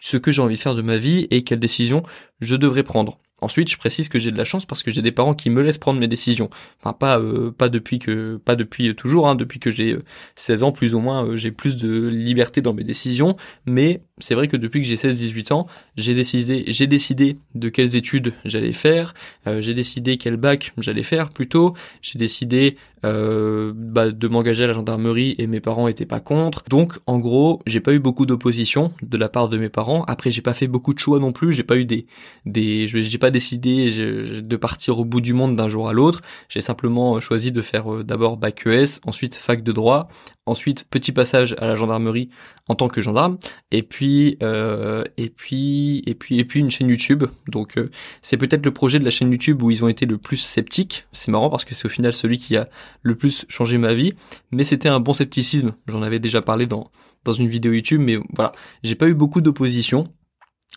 ce 0.01 0.17
que 0.17 0.33
j'ai 0.33 0.43
envie 0.43 0.57
de 0.57 0.61
faire 0.61 0.75
de 0.75 0.83
ma 0.83 0.99
vie 0.99 1.29
et 1.31 1.43
quelles 1.43 1.61
décisions 1.61 2.03
je 2.41 2.57
devrais 2.57 2.83
prendre. 2.83 3.21
Ensuite, 3.41 3.71
je 3.71 3.77
précise 3.77 4.09
que 4.09 4.19
j'ai 4.19 4.33
de 4.33 4.37
la 4.37 4.45
chance 4.45 4.67
parce 4.67 4.83
que 4.83 4.91
j'ai 4.91 5.03
des 5.03 5.13
parents 5.13 5.35
qui 5.35 5.49
me 5.49 5.63
laissent 5.63 5.79
prendre 5.79 6.01
mes 6.01 6.09
décisions. 6.09 6.51
Enfin, 6.81 6.93
pas 6.93 7.21
euh, 7.21 7.53
pas 7.53 7.69
depuis 7.69 7.99
que 8.01 8.37
pas 8.37 8.57
depuis 8.57 8.95
toujours, 8.97 9.29
hein, 9.29 9.37
depuis 9.37 9.61
que 9.61 9.71
j'ai 9.71 9.97
16 10.35 10.63
euh, 10.63 10.67
ans 10.67 10.73
plus 10.73 10.95
ou 10.95 11.01
moins, 11.01 11.25
euh, 11.25 11.37
j'ai 11.37 11.53
plus 11.53 11.77
de 11.77 12.09
liberté 12.09 12.63
dans 12.63 12.75
mes 12.75 12.83
décisions. 12.83 13.37
Mais 13.65 14.03
c'est 14.19 14.35
vrai 14.35 14.49
que 14.49 14.57
depuis 14.57 14.81
que 14.81 14.87
j'ai 14.87 14.97
16-18 14.97 15.53
ans, 15.53 15.67
j'ai 15.97 16.15
décidé 16.15 16.65
j'ai 16.67 16.89
décidé 16.89 17.37
de 17.55 17.69
quelles 17.69 17.95
études 17.95 18.35
j'allais 18.45 18.73
faire, 18.73 19.15
j'ai 19.47 19.75
décidé 19.75 20.17
quel 20.17 20.37
bac 20.37 20.73
j'allais 20.79 21.05
faire 21.05 21.31
plutôt, 21.31 21.75
j'ai 22.03 22.19
décidé 22.19 22.77
euh, 23.05 23.73
bah, 23.75 24.11
de 24.11 24.29
m'engager 24.29 24.65
à 24.65 24.67
la 24.67 24.73
gendarmerie 24.73 25.35
et 25.39 25.47
mes 25.47 25.61
parents 25.61 25.89
étaient 25.89 26.07
pas 26.07 26.21
contre. 26.21 26.65
Donc 26.69 26.95
en 27.07 27.19
gros, 27.19 27.61
j'ai 27.67 27.81
pas 27.81 27.93
eu 27.93 27.99
beaucoup 27.99 28.27
d'opposition 28.27 28.93
de 29.03 29.17
la 29.17 29.29
part 29.29 29.49
de 29.49 29.59
mes 29.59 29.69
parents. 29.69 30.05
Après, 30.05 30.31
j'ai 30.31 30.43
pas 30.43 30.55
fait 30.55 30.67
beaucoup 30.67 30.95
de 30.95 30.99
choix 30.99 31.19
non 31.19 31.33
plus. 31.33 31.53
J'ai 31.53 31.63
pas 31.63 31.77
eu 31.77 31.85
des 31.85 32.07
des 32.47 32.87
j'ai 32.87 33.19
pas 33.19 33.31
décidé 33.31 34.41
de 34.43 34.57
partir 34.57 34.99
au 34.99 35.05
bout 35.05 35.21
du 35.21 35.35
monde 35.35 35.57
d'un 35.57 35.69
jour 35.69 35.89
à 35.89 35.93
l'autre. 35.93 36.23
J'ai 36.49 36.61
simplement 36.61 37.21
choisi 37.21 37.53
de 37.53 37.63
faire 37.63 37.93
euh, 37.93 38.05
d'abord 38.05 38.37
bac 38.37 38.67
ES, 38.67 39.01
ensuite 39.05 39.35
fac 39.35 39.63
de 39.63 39.73
droit, 39.73 40.09
ensuite 40.49 40.87
petit 40.91 41.13
passage 41.13 41.55
à 41.59 41.67
la 41.67 41.75
gendarmerie 41.75 42.31
en 42.69 42.75
tant 42.75 42.89
que 42.89 43.01
gendarme, 43.01 43.39
et 43.71 43.83
puis 43.83 44.37
euh, 44.43 45.05
et 45.17 45.31
puis 45.31 46.03
et 46.07 46.15
puis 46.15 46.39
et 46.39 46.45
puis 46.45 46.61
une 46.61 46.71
chaîne 46.71 46.89
YouTube. 46.89 47.25
Donc 47.47 47.79
euh, 47.79 47.91
c'est 48.23 48.37
peut-être 48.37 48.65
le 48.65 48.73
projet 48.73 48.99
de 48.99 49.05
la 49.05 49.11
chaîne 49.11 49.31
YouTube 49.31 49.63
où 49.63 49.71
ils 49.71 49.85
ont 49.85 49.89
été 49.89 50.07
le 50.07 50.19
plus 50.19 50.39
sceptiques. 50.39 51.07
C'est 51.13 51.31
marrant 51.31 51.51
parce 51.51 51.65
que 51.65 51.75
c'est 51.75 51.87
au 51.87 51.91
final 51.91 52.13
celui 52.13 52.39
qui 52.39 52.57
a 52.57 52.69
le 53.03 53.15
plus 53.15 53.45
changé 53.49 53.79
ma 53.79 53.95
vie, 53.95 54.15
mais 54.51 54.65
c'était 54.65 54.89
un 54.89 55.01
bon 55.01 55.13
scepticisme. 55.13 55.75
J'en 55.87 56.03
avais 56.03 56.19
déjà 56.19 56.43
parlé 56.43 56.67
dans 56.67 56.91
dans 57.25 57.33
une 57.33 57.49
vidéo 57.49 57.73
YouTube, 57.73 58.01
mais 58.01 58.19
voilà, 58.35 58.53
j'ai 58.83 58.95
pas 58.95 59.07
eu 59.07 59.15
beaucoup 59.15 59.41
d'opposition 59.41 60.05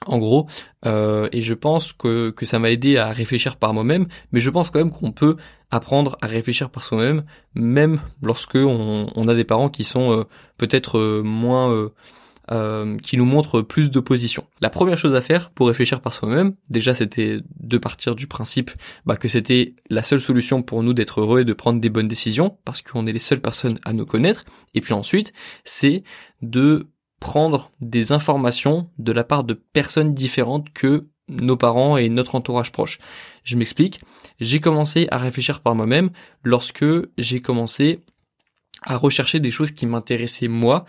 en 0.08 0.18
gros, 0.18 0.48
euh, 0.86 1.30
et 1.32 1.42
je 1.42 1.54
pense 1.54 1.94
que, 1.94 2.32
que 2.32 2.46
ça 2.46 2.58
m'a 2.58 2.72
aidé 2.72 2.98
à 2.98 3.12
réfléchir 3.12 3.58
par 3.58 3.74
moi-même, 3.74 4.08
mais 4.32 4.40
je 4.40 4.50
pense 4.50 4.72
quand 4.72 4.80
même 4.80 4.92
qu'on 4.92 5.12
peut 5.12 5.38
apprendre 5.70 6.18
à 6.22 6.28
réfléchir 6.28 6.72
par 6.72 6.84
soi-même, 6.84 7.24
même 7.54 8.02
lorsque 8.22 8.56
on, 8.56 9.28
a 9.28 9.36
des 9.36 9.44
parents 9.44 9.70
qui 9.70 9.84
sont 9.84 10.12
euh, 10.12 10.24
peut-être 10.58 10.98
euh, 10.98 11.22
moins, 11.22 11.90
qui 13.02 13.16
nous 13.16 13.24
montrent 13.24 13.62
plus 13.62 13.90
d'opposition. 13.90 14.46
La 14.60 14.70
première 14.70 14.98
chose 14.98 15.16
à 15.16 15.22
faire 15.22 15.52
pour 15.52 15.68
réfléchir 15.68 16.02
par 16.02 16.12
soi-même, 16.12 16.54
déjà 16.70 16.94
c'était 16.94 17.40
de 17.62 17.78
partir 17.78 18.14
du 18.14 18.28
principe 18.28 18.72
bah, 19.06 19.16
que 19.16 19.30
c'était 19.30 19.74
la 19.90 20.04
seule 20.04 20.20
solution 20.20 20.62
pour 20.62 20.84
nous 20.84 20.94
d'être 20.94 21.22
heureux 21.22 21.42
et 21.42 21.46
de 21.46 21.54
prendre 21.54 21.80
des 21.80 21.90
bonnes 21.90 22.10
décisions, 22.10 22.58
parce 22.66 22.82
qu'on 22.82 23.08
est 23.08 23.14
les 23.14 23.20
seules 23.20 23.40
personnes 23.40 23.80
à 23.86 23.94
nous 23.94 24.06
connaître, 24.06 24.44
et 24.74 24.82
puis 24.82 24.94
ensuite 24.94 25.32
c'est 25.64 26.04
de 26.42 26.91
prendre 27.21 27.71
des 27.79 28.12
informations 28.12 28.89
de 28.97 29.13
la 29.13 29.23
part 29.23 29.45
de 29.45 29.53
personnes 29.53 30.13
différentes 30.13 30.73
que 30.73 31.07
nos 31.29 31.56
parents 31.56 31.95
et 31.95 32.09
notre 32.09 32.35
entourage 32.35 32.73
proche. 32.73 33.00
Je 33.45 33.56
m'explique. 33.56 34.01
J'ai 34.42 34.59
commencé 34.59 35.07
à 35.11 35.18
réfléchir 35.18 35.61
par 35.61 35.75
moi-même 35.75 36.09
lorsque 36.44 36.85
j'ai 37.18 37.40
commencé 37.40 38.01
à 38.81 38.97
rechercher 38.97 39.40
des 39.40 39.51
choses 39.51 39.71
qui 39.71 39.85
m'intéressaient 39.85 40.49
moi 40.49 40.83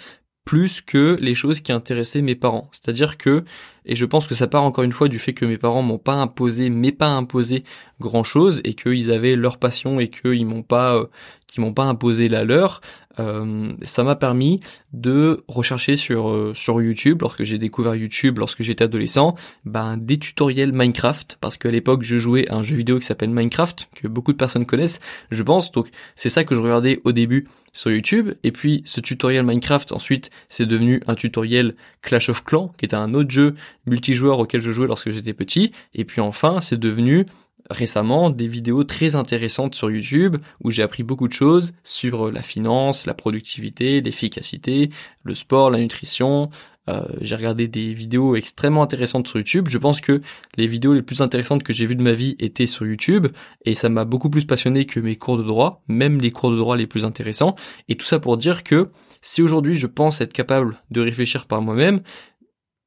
plus 0.45 0.81
que 0.81 1.17
les 1.21 1.35
choses 1.35 1.61
qui 1.61 1.71
intéressaient 1.71 2.23
mes 2.23 2.35
parents. 2.35 2.69
C'est-à-dire 2.73 3.19
que, 3.19 3.45
et 3.85 3.95
je 3.95 4.05
pense 4.05 4.27
que 4.27 4.35
ça 4.35 4.47
part 4.47 4.65
encore 4.65 4.85
une 4.85 4.93
fois 4.93 5.09
du 5.09 5.19
fait 5.19 5.33
que 5.33 5.45
mes 5.45 5.59
parents 5.59 5.83
m'ont 5.83 5.99
pas 5.99 6.15
imposé, 6.15 6.71
mais 6.71 6.93
pas 6.93 7.09
imposé 7.09 7.65
grand 8.01 8.25
chose, 8.25 8.61
et 8.65 8.75
qu'ils 8.75 9.11
avaient 9.11 9.37
leur 9.37 9.59
passion 9.59 10.01
et 10.01 10.09
qu'ils 10.09 10.47
m'ont 10.47 10.63
pas, 10.63 10.97
euh, 10.97 11.07
qui 11.47 11.61
m'ont 11.61 11.75
pas 11.75 11.85
imposé 11.85 12.29
la 12.29 12.45
leur. 12.45 12.81
Euh, 13.19 13.73
ça 13.83 14.05
m'a 14.05 14.17
permis 14.17 14.61
de 14.93 15.45
rechercher 15.47 15.97
sur 15.97 16.31
euh, 16.31 16.53
sur 16.55 16.81
YouTube 16.81 17.21
lorsque 17.21 17.45
j'ai 17.45 17.59
découvert 17.59 17.95
YouTube 17.95 18.39
lorsque 18.39 18.63
j'étais 18.63 18.85
adolescent, 18.85 19.35
ben 19.67 19.99
des 19.99 20.19
tutoriels 20.19 20.73
Minecraft 20.73 21.37
parce 21.41 21.59
qu'à 21.59 21.71
l'époque 21.71 22.03
je 22.05 22.17
jouais 22.17 22.51
à 22.51 22.55
un 22.55 22.63
jeu 22.63 22.77
vidéo 22.77 22.99
qui 22.99 23.05
s'appelle 23.05 23.29
Minecraft 23.29 23.89
que 23.95 24.09
beaucoup 24.09 24.33
de 24.33 24.39
personnes 24.39 24.65
connaissent, 24.65 25.01
je 25.31 25.43
pense. 25.43 25.73
Donc 25.73 25.91
c'est 26.17 26.31
ça 26.31 26.45
que 26.45 26.55
je 26.55 26.61
regardais 26.61 27.01
au 27.05 27.13
début 27.13 27.49
sur 27.73 27.91
YouTube 27.91 28.33
et 28.45 28.53
puis 28.53 28.83
ce 28.87 29.01
tutoriel 29.01 29.45
Minecraft 29.45 29.93
ensuite 29.93 30.31
c'est 30.49 30.67
devenu 30.67 31.03
un 31.07 31.15
tutoriel 31.15 31.75
Clash 32.01 32.31
of 32.31 32.45
Clans 32.45 32.73
qui 32.79 32.87
était 32.87 32.97
un 32.97 33.13
autre 33.13 33.31
jeu 33.31 33.55
multijoueur 33.87 34.39
auquel 34.39 34.61
je 34.61 34.71
jouais 34.71 34.87
lorsque 34.87 35.11
j'étais 35.11 35.35
petit 35.35 35.73
et 35.95 36.05
puis 36.05 36.21
enfin 36.21 36.61
c'est 36.61 36.79
devenu 36.79 37.27
récemment 37.71 38.31
des 38.31 38.47
vidéos 38.47 38.85
très 38.85 39.17
intéressantes 39.17 39.75
sur 39.75 39.91
YouTube 39.91 40.37
où 40.63 40.71
j'ai 40.71 40.83
appris 40.83 41.03
beaucoup 41.03 41.29
de 41.29 41.33
choses 41.33 41.73
sur 41.85 42.31
la 42.31 42.43
finance, 42.43 43.07
la 43.07 43.15
productivité, 43.15 44.01
l'efficacité, 44.01 44.91
le 45.23 45.35
sport, 45.35 45.71
la 45.71 45.79
nutrition. 45.79 46.51
Euh, 46.91 47.01
j'ai 47.21 47.37
regardé 47.37 47.69
des 47.69 47.95
vidéos 47.95 48.35
extrêmement 48.35 48.83
intéressantes 48.83 49.29
sur 49.29 49.39
YouTube. 49.39 49.69
Je 49.69 49.79
pense 49.79 50.01
que 50.01 50.21
les 50.57 50.67
vidéos 50.67 50.95
les 50.95 51.03
plus 51.03 51.21
intéressantes 51.21 51.63
que 51.63 51.73
j'ai 51.73 51.87
vues 51.87 51.95
de 51.95 52.03
ma 52.03 52.13
vie 52.13 52.35
étaient 52.41 52.67
sur 52.67 52.85
YouTube 52.85 53.29
et 53.65 53.75
ça 53.75 53.89
m'a 53.89 54.05
beaucoup 54.05 54.31
plus 54.31 54.45
passionné 54.45 54.85
que 54.85 54.99
mes 54.99 55.15
cours 55.17 55.39
de 55.39 55.45
droit, 55.45 55.83
même 55.87 56.21
les 56.21 56.33
cours 56.33 56.51
de 56.51 56.57
droit 56.57 56.77
les 56.77 56.89
plus 56.89 57.05
intéressants. 57.05 57.55
Et 57.89 57.95
tout 57.95 58.07
ça 58.07 58.19
pour 58.19 58.37
dire 58.37 58.65
que 58.65 58.91
si 59.21 59.43
aujourd'hui 59.43 59.77
je 59.77 59.87
pense 59.87 60.21
être 60.21 60.33
capable 60.33 60.83
de 60.91 61.01
réfléchir 61.01 61.47
par 61.47 61.63
moi-même, 61.63 62.01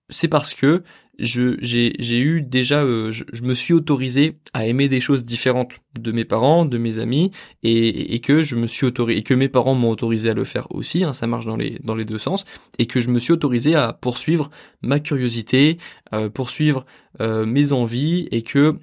c'est 0.10 0.28
parce 0.28 0.54
que 0.54 0.84
je 1.18 1.56
j'ai 1.60 2.20
eu 2.20 2.42
déjà 2.42 2.84
euh, 2.84 3.12
je, 3.12 3.42
me 3.42 3.54
suis 3.54 3.74
autorisé 3.74 4.38
à 4.54 4.66
aimer 4.66 4.90
des 4.90 5.00
choses 5.00 5.26
différentes 5.26 5.72
de 5.98 6.12
mes 6.12 6.26
parents, 6.26 6.66
de 6.66 6.78
mes 6.78 7.00
amis 7.00 7.32
et, 7.64 8.14
et 8.16 8.20
que 8.20 8.44
je 8.44 8.56
me 8.56 8.68
suis 8.68 8.86
autorisé 8.86 9.20
et 9.20 9.24
que 9.24 9.34
mes 9.34 9.48
parents 9.48 9.76
m'ont 9.76 9.90
autorisé 9.90 10.30
à 10.30 10.34
le 10.34 10.44
faire 10.44 10.68
aussi, 10.72 11.04
hein, 11.04 11.14
ça 11.14 11.26
marche 11.28 11.46
dans 11.46 11.56
les 11.56 11.80
dans 11.84 11.96
les 11.96 12.06
deux 12.06 12.18
sens 12.18 12.46
et 12.80 12.86
que 12.86 13.00
je 13.00 13.10
me 13.10 13.20
suis 13.20 13.32
autorisé 13.32 13.76
à 13.76 13.94
poursuivre 13.94 14.50
ma 14.82 15.00
curiosité, 15.00 15.78
euh, 16.14 16.30
poursuivre 16.30 16.86
euh, 17.22 17.46
mes 17.46 17.72
envies 17.72 18.28
et 18.32 18.42
que 18.42 18.76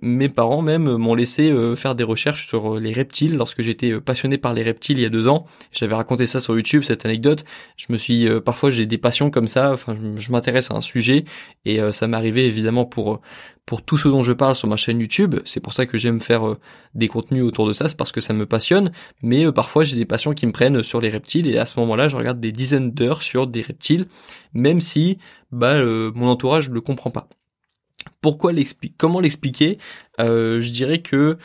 mes 0.00 0.28
parents 0.28 0.62
même 0.62 0.96
m'ont 0.96 1.14
laissé 1.14 1.50
euh, 1.50 1.74
faire 1.74 1.94
des 1.94 2.04
recherches 2.04 2.46
sur 2.46 2.76
euh, 2.76 2.80
les 2.80 2.92
reptiles 2.92 3.36
lorsque 3.36 3.62
j'étais 3.62 3.90
euh, 3.90 4.00
passionné 4.00 4.38
par 4.38 4.54
les 4.54 4.62
reptiles 4.62 4.98
il 4.98 5.02
y 5.02 5.06
a 5.06 5.10
deux 5.10 5.28
ans. 5.28 5.44
J'avais 5.72 5.94
raconté 5.94 6.26
ça 6.26 6.40
sur 6.40 6.54
YouTube, 6.54 6.82
cette 6.84 7.04
anecdote. 7.04 7.44
Je 7.76 7.86
me 7.90 7.96
suis, 7.96 8.28
parfois 8.40 8.70
j'ai 8.70 8.86
des 8.86 8.98
passions 8.98 9.30
comme 9.30 9.48
ça. 9.48 9.72
Enfin, 9.72 9.96
je, 10.16 10.30
m'intéresse 10.30 10.70
à 10.70 10.74
un 10.74 10.80
sujet 10.80 11.24
et 11.64 11.80
ça 11.92 12.06
m'est 12.06 12.28
évidemment 12.28 12.84
pour 12.84 13.20
pour 13.66 13.82
tout 13.82 13.96
ce 13.98 14.08
dont 14.08 14.22
je 14.22 14.32
parle 14.32 14.54
sur 14.54 14.68
ma 14.68 14.76
chaîne 14.76 15.00
YouTube. 15.00 15.36
C'est 15.44 15.60
pour 15.60 15.74
ça 15.74 15.86
que 15.86 15.98
j'aime 15.98 16.20
faire 16.20 16.54
des 16.94 17.08
contenus 17.08 17.42
autour 17.44 17.66
de 17.66 17.72
ça, 17.72 17.88
c'est 17.88 17.96
parce 17.96 18.12
que 18.12 18.20
ça 18.20 18.32
me 18.32 18.46
passionne. 18.46 18.92
Mais 19.22 19.50
parfois 19.52 19.84
j'ai 19.84 19.96
des 19.96 20.04
passions 20.04 20.34
qui 20.34 20.46
me 20.46 20.52
prennent 20.52 20.82
sur 20.82 21.00
les 21.00 21.10
reptiles 21.10 21.46
et 21.46 21.58
à 21.58 21.66
ce 21.66 21.78
moment-là, 21.80 22.08
je 22.08 22.16
regarde 22.16 22.40
des 22.40 22.52
dizaines 22.52 22.90
d'heures 22.92 23.22
sur 23.22 23.46
des 23.46 23.62
reptiles, 23.62 24.06
même 24.52 24.80
si 24.80 25.18
bah 25.52 25.82
mon 25.84 26.28
entourage 26.28 26.68
ne 26.68 26.74
le 26.74 26.80
comprend 26.80 27.10
pas. 27.10 27.28
Pourquoi 28.20 28.52
l'expliquer 28.52 28.94
Comment 28.98 29.20
l'expliquer 29.20 29.78
euh, 30.20 30.60
Je 30.60 30.70
dirais 30.70 31.02
que 31.02 31.38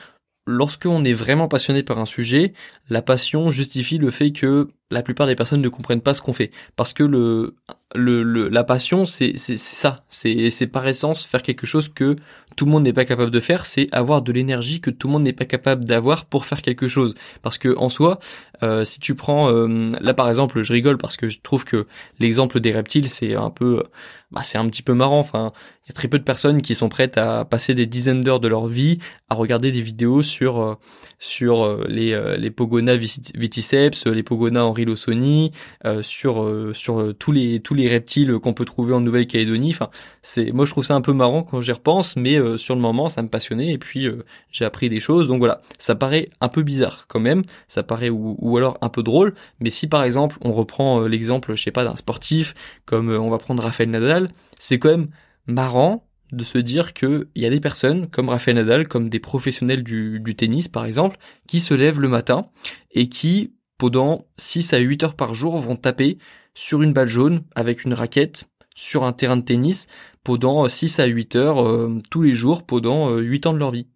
lorsqu'on 0.45 1.05
est 1.05 1.13
vraiment 1.13 1.47
passionné 1.47 1.83
par 1.83 1.99
un 1.99 2.05
sujet, 2.05 2.53
la 2.89 3.01
passion 3.01 3.49
justifie 3.49 3.97
le 3.97 4.09
fait 4.09 4.31
que 4.31 4.69
la 4.93 5.01
plupart 5.01 5.27
des 5.27 5.35
personnes 5.35 5.61
ne 5.61 5.69
comprennent 5.69 6.01
pas 6.01 6.13
ce 6.13 6.21
qu'on 6.21 6.33
fait. 6.33 6.51
Parce 6.75 6.93
que 6.93 7.03
le, 7.03 7.55
le, 7.95 8.49
la 8.49 8.63
passion, 8.63 9.05
c'est 9.05 9.35
ça. 9.37 9.97
C'est 10.09 10.67
par 10.67 10.87
essence 10.87 11.25
faire 11.25 11.43
quelque 11.43 11.65
chose 11.67 11.89
que 11.89 12.15
tout 12.55 12.65
le 12.65 12.71
monde 12.71 12.83
n'est 12.83 12.93
pas 12.93 13.05
capable 13.05 13.31
de 13.31 13.39
faire. 13.39 13.65
C'est 13.65 13.87
avoir 13.91 14.21
de 14.21 14.31
l'énergie 14.31 14.81
que 14.81 14.89
tout 14.89 15.07
le 15.07 15.13
monde 15.13 15.23
n'est 15.23 15.33
pas 15.33 15.45
capable 15.45 15.83
d'avoir 15.85 16.25
pour 16.25 16.45
faire 16.45 16.61
quelque 16.61 16.87
chose. 16.87 17.15
Parce 17.41 17.57
que 17.57 17.75
en 17.77 17.89
soi, 17.89 18.19
euh, 18.61 18.85
si 18.85 18.99
tu 18.99 19.15
prends 19.15 19.51
euh, 19.51 19.91
là 19.99 20.13
par 20.13 20.29
exemple, 20.29 20.63
je 20.63 20.73
rigole 20.73 20.97
parce 20.97 21.17
que 21.17 21.27
je 21.27 21.39
trouve 21.41 21.65
que 21.65 21.87
l'exemple 22.19 22.59
des 22.59 22.71
reptiles, 22.71 23.09
c'est 23.09 23.35
un 23.35 23.49
peu, 23.49 23.83
bah, 24.31 24.41
c'est 24.43 24.57
un 24.57 24.67
petit 24.69 24.83
peu 24.83 24.93
marrant. 24.93 25.19
Enfin, 25.19 25.51
il 25.85 25.89
y 25.89 25.91
a 25.91 25.93
très 25.93 26.07
peu 26.07 26.17
de 26.17 26.23
personnes 26.23 26.61
qui 26.61 26.75
sont 26.75 26.89
prêtes 26.89 27.17
à 27.17 27.45
passer 27.45 27.73
des 27.73 27.85
dizaines 27.85 28.21
d'heures 28.21 28.39
de 28.39 28.47
leur 28.47 28.67
vie 28.67 28.99
à 29.29 29.35
regarder 29.35 29.71
des 29.71 29.81
vidéos 29.81 30.23
sur 30.23 30.61
euh, 30.61 30.75
sur 31.19 31.85
les 31.87 32.13
les 32.37 32.51
Pogona 32.51 32.95
viticeps, 32.95 34.05
les 34.05 34.23
Pogona 34.23 34.65
en 34.65 34.71
euh, 34.85 36.03
sur 36.03 36.43
euh, 36.43 36.73
sur 36.73 36.99
euh, 36.99 37.13
tous 37.13 37.31
les 37.31 37.59
tous 37.59 37.73
les 37.73 37.87
reptiles 37.87 38.39
qu'on 38.39 38.53
peut 38.53 38.65
trouver 38.65 38.93
en 38.93 39.01
Nouvelle-Calédonie. 39.01 39.71
Enfin, 39.71 39.89
c'est 40.21 40.51
moi 40.51 40.65
je 40.65 40.71
trouve 40.71 40.83
ça 40.83 40.95
un 40.95 41.01
peu 41.01 41.13
marrant 41.13 41.43
quand 41.43 41.61
j'y 41.61 41.71
repense, 41.71 42.15
mais 42.15 42.39
sur 42.57 42.75
le 42.75 42.81
moment 42.81 43.09
ça 43.09 43.21
me 43.21 43.27
passionnait 43.27 43.71
et 43.71 43.77
puis 43.77 44.07
j'ai 44.51 44.65
appris 44.65 44.89
des 44.89 44.99
choses. 44.99 45.27
Donc 45.27 45.39
voilà, 45.39 45.61
ça 45.77 45.95
paraît 45.95 46.27
un 46.41 46.49
peu 46.49 46.63
bizarre 46.63 47.05
quand 47.07 47.19
même, 47.19 47.43
ça 47.67 47.83
paraît 47.83 48.09
ou, 48.09 48.57
alors 48.57 48.77
un 48.81 48.89
peu 48.89 49.03
drôle. 49.03 49.35
Mais 49.59 49.69
si 49.69 49.87
par 49.87 50.03
exemple 50.03 50.37
on 50.41 50.51
reprend 50.51 51.01
l'exemple, 51.01 51.55
je 51.55 51.63
sais 51.63 51.71
pas, 51.71 51.83
d'un 51.83 51.95
sportif 51.95 52.53
comme 52.85 53.09
on 53.09 53.29
va 53.29 53.37
prendre 53.37 53.63
Rafael 53.63 53.89
Nadal, 53.89 54.29
c'est 54.59 54.79
quand 54.79 54.89
même 54.89 55.07
marrant 55.47 56.05
de 56.33 56.43
se 56.43 56.57
dire 56.57 56.93
qu'il 56.93 57.27
y 57.35 57.45
a 57.45 57.49
des 57.49 57.59
personnes 57.59 58.07
comme 58.09 58.29
Rafael 58.29 58.55
Nadal, 58.55 58.87
comme 58.87 59.09
des 59.09 59.19
professionnels 59.19 59.83
du, 59.83 60.21
tennis 60.35 60.67
par 60.67 60.85
exemple, 60.85 61.17
qui 61.47 61.61
se 61.61 61.73
lèvent 61.73 61.99
le 61.99 62.09
matin 62.09 62.47
et 62.91 63.07
qui 63.07 63.53
pendant 63.77 64.25
6 64.37 64.73
à 64.73 64.79
8 64.79 65.03
heures 65.03 65.15
par 65.15 65.33
jour 65.33 65.57
vont 65.57 65.75
taper 65.75 66.17
sur 66.53 66.81
une 66.81 66.93
balle 66.93 67.07
jaune 67.07 67.43
avec 67.55 67.83
une 67.83 67.93
raquette 67.93 68.45
sur 68.75 69.03
un 69.03 69.13
terrain 69.13 69.37
de 69.37 69.43
tennis 69.43 69.87
pendant 70.23 70.67
6 70.67 70.99
à 70.99 71.05
8 71.05 71.35
heures 71.35 71.67
euh, 71.67 71.99
tous 72.09 72.21
les 72.21 72.31
jours 72.33 72.65
pendant 72.65 73.15
8 73.15 73.45
euh, 73.45 73.49
ans 73.49 73.53
de 73.53 73.59
leur 73.59 73.71
vie. 73.71 73.87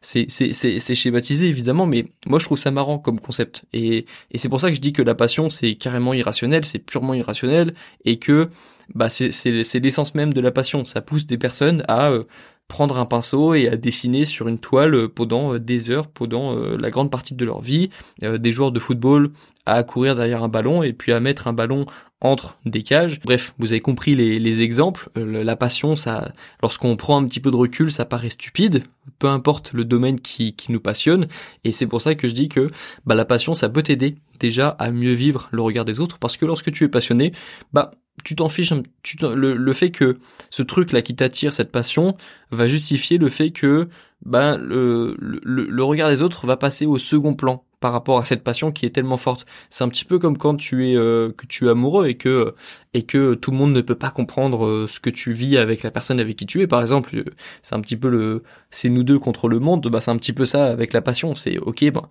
C'est 0.00 0.28
c'est 0.30 0.94
schématisé 0.94 1.46
évidemment, 1.48 1.86
mais 1.86 2.06
moi 2.26 2.38
je 2.38 2.44
trouve 2.44 2.58
ça 2.58 2.70
marrant 2.70 2.98
comme 2.98 3.20
concept. 3.20 3.64
Et, 3.72 4.06
et 4.30 4.38
c'est 4.38 4.48
pour 4.48 4.60
ça 4.60 4.70
que 4.70 4.76
je 4.76 4.80
dis 4.80 4.92
que 4.92 5.02
la 5.02 5.14
passion 5.14 5.50
c'est 5.50 5.74
carrément 5.74 6.14
irrationnel, 6.14 6.64
c'est 6.64 6.78
purement 6.78 7.14
irrationnel, 7.14 7.74
et 8.04 8.18
que 8.18 8.48
bah 8.94 9.08
c'est 9.08 9.80
l'essence 9.80 10.14
même 10.14 10.32
de 10.32 10.40
la 10.40 10.50
passion. 10.50 10.84
Ça 10.84 11.00
pousse 11.00 11.26
des 11.26 11.38
personnes 11.38 11.82
à 11.88 12.10
euh, 12.10 12.24
prendre 12.70 12.98
un 12.98 13.04
pinceau 13.04 13.52
et 13.52 13.68
à 13.68 13.76
dessiner 13.76 14.24
sur 14.24 14.48
une 14.48 14.58
toile 14.58 14.94
euh, 14.94 15.08
pendant 15.08 15.54
euh, 15.54 15.58
des 15.58 15.90
heures, 15.90 16.06
pendant 16.06 16.56
euh, 16.56 16.78
la 16.80 16.88
grande 16.88 17.10
partie 17.10 17.34
de 17.34 17.44
leur 17.44 17.60
vie. 17.60 17.90
Des 18.22 18.52
joueurs 18.52 18.72
de 18.72 18.80
football 18.80 19.32
à 19.66 19.82
courir 19.82 20.16
derrière 20.16 20.42
un 20.42 20.48
ballon 20.48 20.82
et 20.82 20.92
puis 20.92 21.12
à 21.12 21.20
mettre 21.20 21.48
un 21.48 21.52
ballon 21.52 21.84
entre 22.20 22.58
des 22.66 22.82
cages. 22.82 23.20
Bref, 23.20 23.54
vous 23.58 23.72
avez 23.72 23.80
compris 23.80 24.14
les, 24.14 24.38
les 24.38 24.62
exemples. 24.62 25.08
La 25.14 25.56
passion, 25.56 25.96
ça, 25.96 26.32
lorsqu'on 26.62 26.96
prend 26.96 27.20
un 27.20 27.26
petit 27.26 27.40
peu 27.40 27.50
de 27.50 27.56
recul, 27.56 27.90
ça 27.90 28.04
paraît 28.04 28.28
stupide, 28.28 28.84
peu 29.18 29.28
importe 29.28 29.72
le 29.72 29.84
domaine 29.84 30.20
qui, 30.20 30.54
qui 30.54 30.70
nous 30.72 30.80
passionne. 30.80 31.28
Et 31.64 31.72
c'est 31.72 31.86
pour 31.86 32.02
ça 32.02 32.14
que 32.14 32.28
je 32.28 32.34
dis 32.34 32.48
que 32.48 32.68
bah, 33.06 33.14
la 33.14 33.24
passion, 33.24 33.54
ça 33.54 33.68
peut 33.68 33.82
t'aider 33.82 34.16
déjà 34.38 34.68
à 34.68 34.90
mieux 34.90 35.12
vivre 35.12 35.48
le 35.50 35.62
regard 35.62 35.84
des 35.84 36.00
autres, 36.00 36.18
parce 36.18 36.36
que 36.36 36.46
lorsque 36.46 36.70
tu 36.72 36.84
es 36.84 36.88
passionné, 36.88 37.32
bah 37.72 37.90
tu 38.22 38.34
t'en 38.36 38.48
fiches, 38.48 38.72
tu 39.02 39.16
le, 39.22 39.54
le 39.54 39.72
fait 39.72 39.90
que 39.90 40.18
ce 40.50 40.62
truc 40.62 40.92
là 40.92 41.00
qui 41.00 41.14
t'attire, 41.16 41.54
cette 41.54 41.72
passion, 41.72 42.16
va 42.50 42.66
justifier 42.66 43.16
le 43.16 43.30
fait 43.30 43.50
que 43.50 43.88
ben 44.26 44.58
le, 44.58 45.16
le, 45.20 45.40
le 45.64 45.84
regard 45.84 46.10
des 46.10 46.20
autres 46.20 46.46
va 46.46 46.58
passer 46.58 46.84
au 46.84 46.98
second 46.98 47.34
plan 47.34 47.64
par 47.80 47.92
rapport 47.92 48.18
à 48.18 48.24
cette 48.24 48.44
passion 48.44 48.70
qui 48.72 48.86
est 48.86 48.90
tellement 48.90 49.16
forte. 49.16 49.46
C'est 49.70 49.84
un 49.84 49.88
petit 49.88 50.04
peu 50.04 50.18
comme 50.18 50.38
quand 50.38 50.54
tu 50.56 50.90
es 50.90 50.96
euh, 50.96 51.32
que 51.32 51.46
tu 51.46 51.66
es 51.66 51.70
amoureux 51.70 52.08
et 52.08 52.16
que 52.16 52.54
et 52.94 53.02
que 53.02 53.34
tout 53.34 53.50
le 53.50 53.56
monde 53.56 53.72
ne 53.72 53.80
peut 53.80 53.94
pas 53.94 54.10
comprendre 54.10 54.66
euh, 54.66 54.86
ce 54.86 55.00
que 55.00 55.10
tu 55.10 55.32
vis 55.32 55.56
avec 55.56 55.82
la 55.82 55.90
personne 55.90 56.20
avec 56.20 56.36
qui 56.36 56.46
tu 56.46 56.60
es. 56.60 56.66
Par 56.66 56.80
exemple, 56.80 57.16
euh, 57.16 57.24
c'est 57.62 57.74
un 57.74 57.80
petit 57.80 57.96
peu 57.96 58.08
le 58.08 58.42
c'est 58.70 58.90
nous 58.90 59.02
deux 59.02 59.18
contre 59.18 59.48
le 59.48 59.58
monde. 59.58 59.86
Bah 59.88 60.00
c'est 60.00 60.10
un 60.10 60.16
petit 60.18 60.34
peu 60.34 60.44
ça 60.44 60.66
avec 60.66 60.92
la 60.92 61.02
passion. 61.02 61.34
C'est 61.34 61.58
ok, 61.58 61.90
ben 61.90 62.08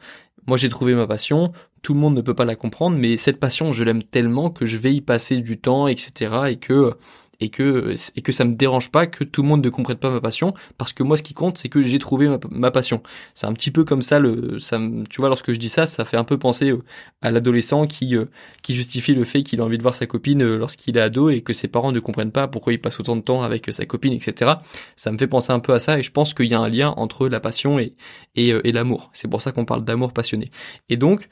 moi 0.47 0.57
j'ai 0.57 0.69
trouvé 0.69 0.95
ma 0.95 1.07
passion. 1.07 1.53
Tout 1.83 1.93
le 1.93 1.99
monde 1.99 2.15
ne 2.15 2.21
peut 2.21 2.33
pas 2.33 2.45
la 2.45 2.55
comprendre, 2.55 2.97
mais 2.97 3.15
cette 3.17 3.39
passion 3.39 3.71
je 3.71 3.83
l'aime 3.83 4.03
tellement 4.03 4.49
que 4.49 4.65
je 4.65 4.77
vais 4.77 4.93
y 4.93 5.01
passer 5.01 5.39
du 5.41 5.59
temps, 5.59 5.87
etc. 5.87 6.31
Et 6.49 6.57
que 6.57 6.95
et 7.39 7.49
que 7.49 7.93
et 8.15 8.21
que 8.21 8.31
ça 8.31 8.45
me 8.45 8.53
dérange 8.53 8.91
pas 8.91 9.07
que 9.07 9.23
tout 9.23 9.41
le 9.41 9.47
monde 9.47 9.63
ne 9.63 9.69
comprenne 9.69 9.97
pas 9.97 10.09
ma 10.09 10.21
passion 10.21 10.53
parce 10.77 10.93
que 10.93 11.03
moi 11.03 11.17
ce 11.17 11.23
qui 11.23 11.33
compte 11.33 11.57
c'est 11.57 11.69
que 11.69 11.81
j'ai 11.81 11.99
trouvé 11.99 12.29
ma, 12.49 12.71
passion. 12.71 13.01
C'est 13.33 13.47
un 13.47 13.53
petit 13.53 13.71
peu 13.71 13.83
comme 13.83 14.01
ça 14.01 14.19
le 14.19 14.59
ça 14.59 14.79
tu 15.09 15.21
vois 15.21 15.29
lorsque 15.29 15.53
je 15.53 15.59
dis 15.59 15.69
ça 15.69 15.87
ça 15.87 16.05
fait 16.05 16.17
un 16.17 16.23
peu 16.23 16.37
penser 16.37 16.73
à 17.21 17.31
l'adolescent 17.31 17.87
qui 17.87 18.15
euh, 18.15 18.25
qui 18.61 18.73
justifie 18.73 19.13
le 19.13 19.23
fait 19.23 19.43
qu'il 19.43 19.61
a 19.61 19.63
envie 19.63 19.77
de 19.77 19.83
voir 19.83 19.95
sa 19.95 20.05
copine 20.05 20.41
euh, 20.43 20.57
lorsqu'il 20.57 20.97
est 20.97 21.01
ado 21.01 21.29
et 21.29 21.41
que 21.41 21.53
ses 21.53 21.67
parents 21.67 21.91
ne 21.91 21.99
comprennent 21.99 22.31
pas 22.31 22.47
pourquoi 22.47 22.73
il 22.73 22.81
passe 22.81 22.99
autant 22.99 23.15
de 23.15 23.21
temps 23.21 23.43
avec 23.43 23.71
sa 23.71 23.85
copine 23.85 24.13
etc 24.13 24.53
ça 24.95 25.11
me 25.11 25.17
fait 25.17 25.27
penser 25.27 25.51
un 25.51 25.59
peu 25.59 25.73
à 25.73 25.79
ça 25.79 25.99
et 25.99 26.03
je 26.03 26.11
pense 26.11 26.33
qu'il 26.33 26.47
y 26.47 26.53
a 26.53 26.59
un 26.59 26.69
lien 26.69 26.93
entre 26.97 27.27
la 27.27 27.39
passion 27.39 27.79
et 27.79 27.93
et, 28.35 28.53
euh, 28.53 28.61
et 28.65 28.71
l'amour. 28.71 29.09
C'est 29.13 29.27
pour 29.27 29.41
ça 29.41 29.51
qu'on 29.51 29.65
parle 29.65 29.83
d'amour 29.83 30.13
passionné. 30.13 30.49
Et 30.89 30.97
donc 30.97 31.29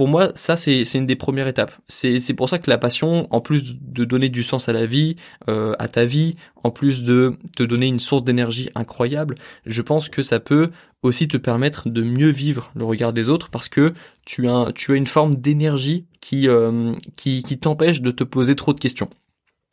pour 0.00 0.08
moi, 0.08 0.32
ça 0.34 0.56
c'est 0.56 0.94
une 0.94 1.04
des 1.04 1.14
premières 1.14 1.46
étapes. 1.46 1.74
C'est 1.86 2.32
pour 2.32 2.48
ça 2.48 2.58
que 2.58 2.70
la 2.70 2.78
passion, 2.78 3.28
en 3.30 3.42
plus 3.42 3.76
de 3.78 4.06
donner 4.06 4.30
du 4.30 4.42
sens 4.42 4.66
à 4.70 4.72
la 4.72 4.86
vie, 4.86 5.16
euh, 5.50 5.74
à 5.78 5.88
ta 5.88 6.06
vie, 6.06 6.36
en 6.64 6.70
plus 6.70 7.02
de 7.02 7.34
te 7.54 7.62
donner 7.62 7.88
une 7.88 8.00
source 8.00 8.24
d'énergie 8.24 8.70
incroyable, 8.74 9.34
je 9.66 9.82
pense 9.82 10.08
que 10.08 10.22
ça 10.22 10.40
peut 10.40 10.70
aussi 11.02 11.28
te 11.28 11.36
permettre 11.36 11.90
de 11.90 12.00
mieux 12.00 12.30
vivre 12.30 12.70
le 12.74 12.86
regard 12.86 13.12
des 13.12 13.28
autres 13.28 13.50
parce 13.50 13.68
que 13.68 13.92
tu 14.24 14.48
as 14.48 14.72
une 14.88 15.06
forme 15.06 15.34
d'énergie 15.34 16.06
qui 16.22 16.48
euh, 16.48 16.94
qui, 17.16 17.42
qui 17.42 17.58
t'empêche 17.58 18.00
de 18.00 18.10
te 18.10 18.24
poser 18.24 18.56
trop 18.56 18.72
de 18.72 18.80
questions. 18.80 19.10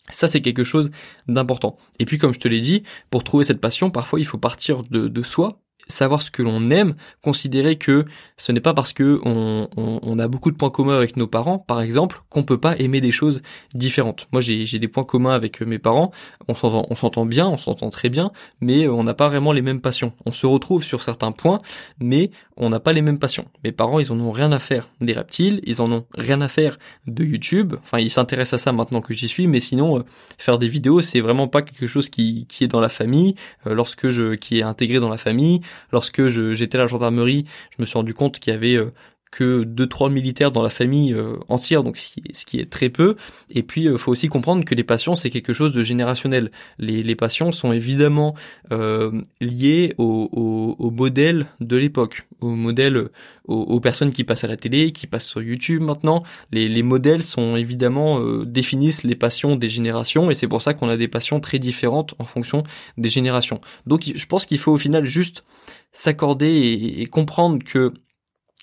Ça, 0.09 0.27
c'est 0.27 0.41
quelque 0.41 0.65
chose 0.65 0.91
d'important. 1.29 1.77
Et 1.99 2.05
puis, 2.05 2.17
comme 2.17 2.33
je 2.33 2.39
te 2.41 2.49
l'ai 2.49 2.59
dit, 2.59 2.83
pour 3.11 3.23
trouver 3.23 3.45
cette 3.45 3.61
passion, 3.61 3.91
parfois, 3.91 4.19
il 4.19 4.25
faut 4.25 4.37
partir 4.37 4.83
de, 4.83 5.07
de 5.07 5.23
soi 5.23 5.61
savoir 5.87 6.21
ce 6.21 6.31
que 6.31 6.41
l'on 6.41 6.69
aime, 6.69 6.95
considérer 7.21 7.77
que 7.77 8.05
ce 8.37 8.51
n'est 8.51 8.59
pas 8.59 8.73
parce 8.73 8.93
que 8.93 9.19
on, 9.23 10.19
a 10.19 10.27
beaucoup 10.27 10.51
de 10.51 10.57
points 10.57 10.71
communs 10.71 10.97
avec 10.97 11.15
nos 11.15 11.27
parents, 11.27 11.59
par 11.59 11.81
exemple, 11.81 12.21
qu'on 12.29 12.43
peut 12.43 12.59
pas 12.59 12.75
aimer 12.77 13.01
des 13.01 13.11
choses 13.11 13.41
différentes. 13.75 14.27
Moi, 14.31 14.41
j'ai 14.41 14.79
des 14.79 14.87
points 14.87 15.03
communs 15.03 15.33
avec 15.33 15.61
mes 15.61 15.77
parents. 15.77 16.11
On 16.47 16.55
s'entend, 16.55 16.87
on 16.89 16.95
s'entend 16.95 17.25
bien, 17.25 17.47
on 17.47 17.57
s'entend 17.57 17.89
très 17.89 18.09
bien, 18.09 18.31
mais 18.61 18.87
on 18.87 19.03
n'a 19.03 19.13
pas 19.13 19.29
vraiment 19.29 19.51
les 19.51 19.61
mêmes 19.61 19.81
passions. 19.81 20.13
On 20.25 20.31
se 20.31 20.47
retrouve 20.47 20.83
sur 20.83 21.03
certains 21.03 21.31
points, 21.31 21.61
mais 21.99 22.31
on 22.57 22.69
n'a 22.69 22.79
pas 22.79 22.93
les 22.93 23.01
mêmes 23.01 23.19
passions. 23.19 23.45
Mes 23.63 23.71
parents, 23.71 23.99
ils 23.99 24.11
en 24.11 24.19
ont 24.19 24.31
rien 24.31 24.51
à 24.51 24.59
faire 24.59 24.89
des 25.01 25.13
reptiles, 25.13 25.61
ils 25.63 25.81
en 25.81 25.91
ont 25.91 26.05
rien 26.15 26.41
à 26.41 26.47
faire 26.47 26.79
de 27.05 27.23
YouTube. 27.23 27.75
Enfin, 27.83 27.99
ils 27.99 28.09
s'intéressent 28.09 28.61
à 28.61 28.63
ça 28.63 28.71
maintenant 28.71 29.01
que 29.01 29.13
j'y 29.13 29.27
suis, 29.27 29.47
mais 29.47 29.59
sinon, 29.59 29.99
euh, 29.99 30.03
faire 30.37 30.57
des 30.57 30.67
vidéos, 30.67 31.01
c'est 31.01 31.19
vraiment 31.19 31.47
pas 31.47 31.61
quelque 31.61 31.85
chose 31.85 32.09
qui, 32.09 32.45
qui 32.47 32.63
est 32.63 32.67
dans 32.67 32.79
la 32.79 32.89
famille. 32.89 33.35
Euh, 33.67 33.75
lorsque 33.75 34.09
je, 34.09 34.33
qui 34.35 34.59
est 34.59 34.63
intégré 34.63 34.99
dans 34.99 35.09
la 35.09 35.17
famille, 35.17 35.61
lorsque 35.91 36.27
j'étais 36.27 36.77
à 36.77 36.81
la 36.81 36.87
gendarmerie, 36.87 37.45
je 37.71 37.75
me 37.79 37.85
suis 37.85 37.97
rendu 37.97 38.13
compte 38.13 38.39
qu'il 38.39 38.53
y 38.53 38.55
avait 38.55 38.75
euh, 38.75 38.91
que 39.31 39.63
deux 39.63 39.87
trois 39.87 40.09
militaires 40.09 40.51
dans 40.51 40.61
la 40.61 40.69
famille 40.69 41.13
euh, 41.13 41.37
entière, 41.49 41.83
donc 41.83 41.97
ce 41.97 42.45
qui, 42.45 42.59
est, 42.59 42.69
très 42.69 42.89
peu. 42.89 43.15
Et 43.49 43.63
puis, 43.63 43.83
il 43.83 43.89
euh, 43.89 43.97
faut 43.97 44.11
aussi 44.11 44.27
comprendre 44.27 44.63
que 44.65 44.75
les 44.75 44.83
passions, 44.83 45.15
c'est 45.15 45.29
quelque 45.29 45.53
chose 45.53 45.73
de 45.73 45.83
générationnel. 45.83 46.51
Les, 46.79 47.03
les 47.03 47.15
passions 47.15 47.51
sont 47.51 47.71
évidemment 47.71 48.35
euh, 48.71 49.21
liées 49.41 49.93
au, 49.97 50.75
au, 50.79 50.91
modèle 50.91 51.47
de 51.59 51.75
l'époque, 51.75 52.27
au 52.41 52.49
modèle, 52.49 53.09
aux, 53.45 53.79
personnes 53.79 54.11
qui 54.11 54.23
passent 54.23 54.43
à 54.43 54.47
la 54.47 54.57
télé, 54.57 54.91
qui 54.91 55.07
passent 55.07 55.27
sur 55.27 55.41
YouTube 55.41 55.81
maintenant. 55.81 56.23
Les, 56.51 56.67
les 56.67 56.83
modèles 56.83 57.23
sont 57.23 57.55
évidemment 57.55 58.21
définissent 58.43 59.03
les 59.03 59.15
passions 59.15 59.55
des 59.55 59.69
générations, 59.69 60.31
et 60.31 60.33
c'est 60.33 60.47
pour 60.47 60.61
ça 60.61 60.73
qu'on 60.73 60.89
a 60.89 60.97
des 60.97 61.07
passions 61.07 61.39
très 61.39 61.59
différentes 61.59 62.15
en 62.19 62.23
fonction 62.23 62.63
des 62.97 63.09
générations. 63.09 63.61
Donc, 63.85 64.11
je 64.13 64.25
pense 64.25 64.45
qu'il 64.45 64.57
faut 64.57 64.71
au 64.71 64.77
final 64.77 65.05
juste 65.05 65.43
s'accorder 65.91 66.95
et 66.97 67.05
comprendre 67.05 67.63
que 67.63 67.93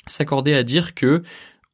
s'accorder 0.06 0.54
à 0.54 0.62
dire 0.62 0.94
que 0.94 1.22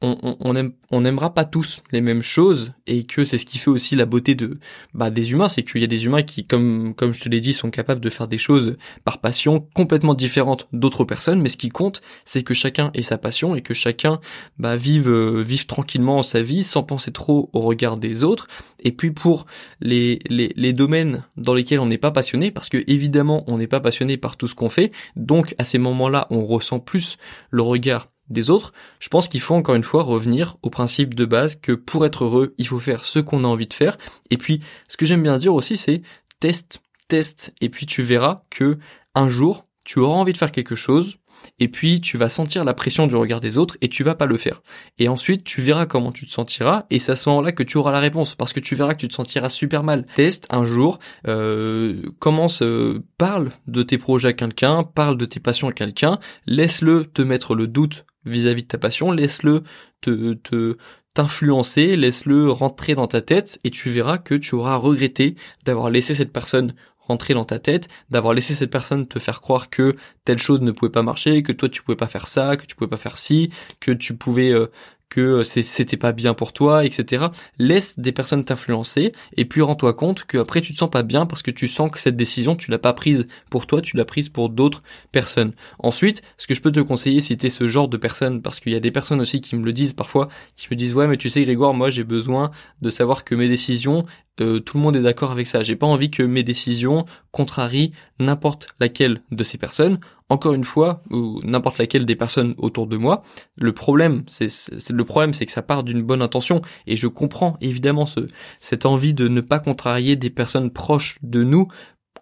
on, 0.02 0.36
on, 0.40 0.72
on 0.90 1.00
n'aimera 1.02 1.34
pas 1.34 1.44
tous 1.44 1.82
les 1.92 2.00
mêmes 2.00 2.22
choses 2.22 2.72
et 2.86 3.04
que 3.04 3.24
c'est 3.26 3.36
ce 3.36 3.44
qui 3.44 3.58
fait 3.58 3.68
aussi 3.68 3.96
la 3.96 4.06
beauté 4.06 4.34
de 4.34 4.58
bah, 4.94 5.10
des 5.10 5.32
humains, 5.32 5.48
c'est 5.48 5.62
qu'il 5.62 5.80
y 5.82 5.84
a 5.84 5.88
des 5.88 6.06
humains 6.06 6.22
qui, 6.22 6.46
comme 6.46 6.94
comme 6.94 7.12
je 7.12 7.20
te 7.20 7.28
l'ai 7.28 7.40
dit, 7.40 7.52
sont 7.52 7.70
capables 7.70 8.00
de 8.00 8.08
faire 8.08 8.26
des 8.26 8.38
choses 8.38 8.76
par 9.04 9.20
passion 9.20 9.68
complètement 9.74 10.14
différentes 10.14 10.68
d'autres 10.72 11.04
personnes. 11.04 11.42
Mais 11.42 11.50
ce 11.50 11.58
qui 11.58 11.68
compte, 11.68 12.00
c'est 12.24 12.42
que 12.42 12.54
chacun 12.54 12.90
ait 12.94 13.02
sa 13.02 13.18
passion 13.18 13.54
et 13.54 13.62
que 13.62 13.74
chacun 13.74 14.20
bah, 14.58 14.74
vive 14.76 15.10
euh, 15.10 15.42
vive 15.42 15.66
tranquillement 15.66 16.22
sa 16.22 16.40
vie 16.40 16.64
sans 16.64 16.82
penser 16.82 17.12
trop 17.12 17.50
au 17.52 17.60
regard 17.60 17.98
des 17.98 18.24
autres. 18.24 18.48
Et 18.82 18.92
puis 18.92 19.10
pour 19.10 19.44
les 19.80 20.20
les, 20.28 20.52
les 20.56 20.72
domaines 20.72 21.24
dans 21.36 21.52
lesquels 21.52 21.80
on 21.80 21.86
n'est 21.86 21.98
pas 21.98 22.10
passionné, 22.10 22.50
parce 22.50 22.70
que 22.70 22.82
évidemment 22.86 23.44
on 23.48 23.58
n'est 23.58 23.66
pas 23.66 23.80
passionné 23.80 24.16
par 24.16 24.38
tout 24.38 24.46
ce 24.46 24.54
qu'on 24.54 24.70
fait, 24.70 24.92
donc 25.16 25.54
à 25.58 25.64
ces 25.64 25.78
moments-là 25.78 26.26
on 26.30 26.46
ressent 26.46 26.78
plus 26.78 27.18
le 27.50 27.62
regard 27.62 28.08
des 28.30 28.50
autres, 28.50 28.72
je 28.98 29.08
pense 29.08 29.28
qu'il 29.28 29.40
faut 29.40 29.54
encore 29.54 29.74
une 29.74 29.84
fois 29.84 30.02
revenir 30.02 30.56
au 30.62 30.70
principe 30.70 31.14
de 31.14 31.24
base 31.24 31.56
que 31.56 31.72
pour 31.72 32.06
être 32.06 32.24
heureux, 32.24 32.54
il 32.58 32.66
faut 32.66 32.78
faire 32.78 33.04
ce 33.04 33.18
qu'on 33.18 33.44
a 33.44 33.48
envie 33.48 33.66
de 33.66 33.74
faire. 33.74 33.98
Et 34.30 34.36
puis, 34.36 34.60
ce 34.88 34.96
que 34.96 35.06
j'aime 35.06 35.22
bien 35.22 35.38
dire 35.38 35.54
aussi, 35.54 35.76
c'est 35.76 36.02
teste, 36.38 36.80
teste, 37.08 37.52
et 37.60 37.68
puis 37.68 37.86
tu 37.86 38.02
verras 38.02 38.42
que 38.50 38.78
un 39.14 39.28
jour, 39.28 39.66
tu 39.84 39.98
auras 39.98 40.16
envie 40.18 40.32
de 40.32 40.38
faire 40.38 40.52
quelque 40.52 40.74
chose, 40.76 41.18
et 41.58 41.68
puis 41.68 42.00
tu 42.00 42.16
vas 42.16 42.28
sentir 42.28 42.64
la 42.64 42.74
pression 42.74 43.06
du 43.06 43.16
regard 43.16 43.40
des 43.40 43.58
autres 43.58 43.76
et 43.80 43.88
tu 43.88 44.02
vas 44.02 44.14
pas 44.14 44.26
le 44.26 44.36
faire. 44.36 44.62
Et 44.98 45.08
ensuite 45.08 45.44
tu 45.44 45.60
verras 45.60 45.86
comment 45.86 46.12
tu 46.12 46.26
te 46.26 46.30
sentiras 46.30 46.86
et 46.90 46.98
c'est 46.98 47.12
à 47.12 47.16
ce 47.16 47.28
moment-là 47.28 47.52
que 47.52 47.62
tu 47.62 47.78
auras 47.78 47.92
la 47.92 48.00
réponse 48.00 48.34
parce 48.34 48.52
que 48.52 48.60
tu 48.60 48.74
verras 48.74 48.94
que 48.94 49.00
tu 49.00 49.08
te 49.08 49.14
sentiras 49.14 49.48
super 49.48 49.82
mal. 49.82 50.06
Teste 50.14 50.46
un 50.50 50.64
jour, 50.64 50.98
euh, 51.26 52.02
commence, 52.18 52.62
euh, 52.62 53.02
parle 53.18 53.50
de 53.66 53.82
tes 53.82 53.98
projets 53.98 54.28
à 54.28 54.32
quelqu'un, 54.32 54.84
parle 54.84 55.16
de 55.16 55.24
tes 55.24 55.40
passions 55.40 55.68
à 55.68 55.72
quelqu'un, 55.72 56.18
laisse-le 56.46 57.06
te 57.06 57.22
mettre 57.22 57.54
le 57.54 57.66
doute 57.66 58.04
vis-à-vis 58.24 58.62
de 58.62 58.68
ta 58.68 58.78
passion, 58.78 59.10
laisse-le 59.12 59.62
te, 60.00 60.34
te 60.34 60.76
t'influencer, 61.14 61.96
laisse-le 61.96 62.50
rentrer 62.50 62.94
dans 62.94 63.08
ta 63.08 63.20
tête 63.20 63.58
et 63.64 63.70
tu 63.70 63.90
verras 63.90 64.18
que 64.18 64.34
tu 64.34 64.54
auras 64.54 64.76
regretté 64.76 65.36
d'avoir 65.64 65.90
laissé 65.90 66.14
cette 66.14 66.32
personne 66.32 66.74
rentrer 66.98 67.34
dans 67.34 67.44
ta 67.44 67.58
tête, 67.58 67.88
d'avoir 68.08 68.34
laissé 68.34 68.54
cette 68.54 68.70
personne 68.70 69.08
te 69.08 69.18
faire 69.18 69.40
croire 69.40 69.68
que 69.68 69.96
telle 70.24 70.38
chose 70.38 70.60
ne 70.60 70.70
pouvait 70.70 70.92
pas 70.92 71.02
marcher, 71.02 71.42
que 71.42 71.50
toi 71.50 71.68
tu 71.68 71.82
pouvais 71.82 71.96
pas 71.96 72.06
faire 72.06 72.28
ça, 72.28 72.56
que 72.56 72.64
tu 72.66 72.76
pouvais 72.76 72.90
pas 72.90 72.96
faire 72.96 73.16
ci, 73.16 73.50
que 73.80 73.90
tu 73.90 74.16
pouvais 74.16 74.52
euh, 74.52 74.70
que 75.10 75.42
c'était 75.42 75.96
pas 75.96 76.12
bien 76.12 76.32
pour 76.32 76.52
toi, 76.52 76.84
etc. 76.84 77.26
Laisse 77.58 77.98
des 77.98 78.12
personnes 78.12 78.44
t'influencer 78.44 79.12
et 79.36 79.44
puis 79.44 79.60
rends-toi 79.60 79.92
compte 79.92 80.24
que 80.24 80.38
après 80.38 80.60
tu 80.60 80.72
te 80.72 80.78
sens 80.78 80.88
pas 80.88 81.02
bien 81.02 81.26
parce 81.26 81.42
que 81.42 81.50
tu 81.50 81.68
sens 81.68 81.90
que 81.90 82.00
cette 82.00 82.16
décision 82.16 82.56
tu 82.56 82.70
l'as 82.70 82.78
pas 82.78 82.92
prise 82.94 83.26
pour 83.50 83.66
toi, 83.66 83.82
tu 83.82 83.96
l'as 83.96 84.04
prise 84.04 84.28
pour 84.28 84.48
d'autres 84.48 84.82
personnes. 85.12 85.52
Ensuite, 85.80 86.22
ce 86.38 86.46
que 86.46 86.54
je 86.54 86.62
peux 86.62 86.72
te 86.72 86.80
conseiller 86.80 87.20
si 87.20 87.36
t'es 87.36 87.50
ce 87.50 87.68
genre 87.68 87.88
de 87.88 87.96
personne, 87.96 88.40
parce 88.40 88.60
qu'il 88.60 88.72
y 88.72 88.76
a 88.76 88.80
des 88.80 88.92
personnes 88.92 89.20
aussi 89.20 89.40
qui 89.40 89.56
me 89.56 89.64
le 89.64 89.72
disent 89.72 89.92
parfois, 89.92 90.28
qui 90.56 90.68
me 90.70 90.76
disent 90.76 90.94
ouais 90.94 91.06
mais 91.06 91.16
tu 91.16 91.28
sais 91.28 91.42
Grégoire, 91.42 91.74
moi 91.74 91.90
j'ai 91.90 92.04
besoin 92.04 92.52
de 92.80 92.88
savoir 92.88 93.24
que 93.24 93.34
mes 93.34 93.48
décisions 93.48 94.06
euh, 94.40 94.60
tout 94.60 94.78
le 94.78 94.82
monde 94.82 94.96
est 94.96 95.02
d'accord 95.02 95.32
avec 95.32 95.46
ça. 95.46 95.62
J'ai 95.62 95.76
pas 95.76 95.86
envie 95.86 96.10
que 96.10 96.22
mes 96.22 96.42
décisions 96.42 97.04
contrarient 97.30 97.92
n'importe 98.18 98.68
laquelle 98.80 99.22
de 99.30 99.44
ces 99.44 99.58
personnes. 99.58 99.98
Encore 100.30 100.54
une 100.54 100.64
fois, 100.64 101.02
ou 101.10 101.40
n'importe 101.42 101.78
laquelle 101.78 102.06
des 102.06 102.16
personnes 102.16 102.54
autour 102.56 102.86
de 102.86 102.96
moi. 102.96 103.22
Le 103.56 103.72
problème, 103.72 104.22
c'est 104.28 104.48
le 104.92 105.04
problème, 105.04 105.34
c'est 105.34 105.44
que 105.44 105.52
ça 105.52 105.60
part 105.60 105.82
d'une 105.82 106.02
bonne 106.02 106.22
intention 106.22 106.62
et 106.86 106.96
je 106.96 107.08
comprends 107.08 107.56
évidemment 107.60 108.06
ce, 108.06 108.20
cette 108.60 108.86
envie 108.86 109.12
de 109.12 109.28
ne 109.28 109.40
pas 109.40 109.58
contrarier 109.58 110.14
des 110.16 110.30
personnes 110.30 110.70
proches 110.70 111.18
de 111.22 111.42
nous 111.42 111.66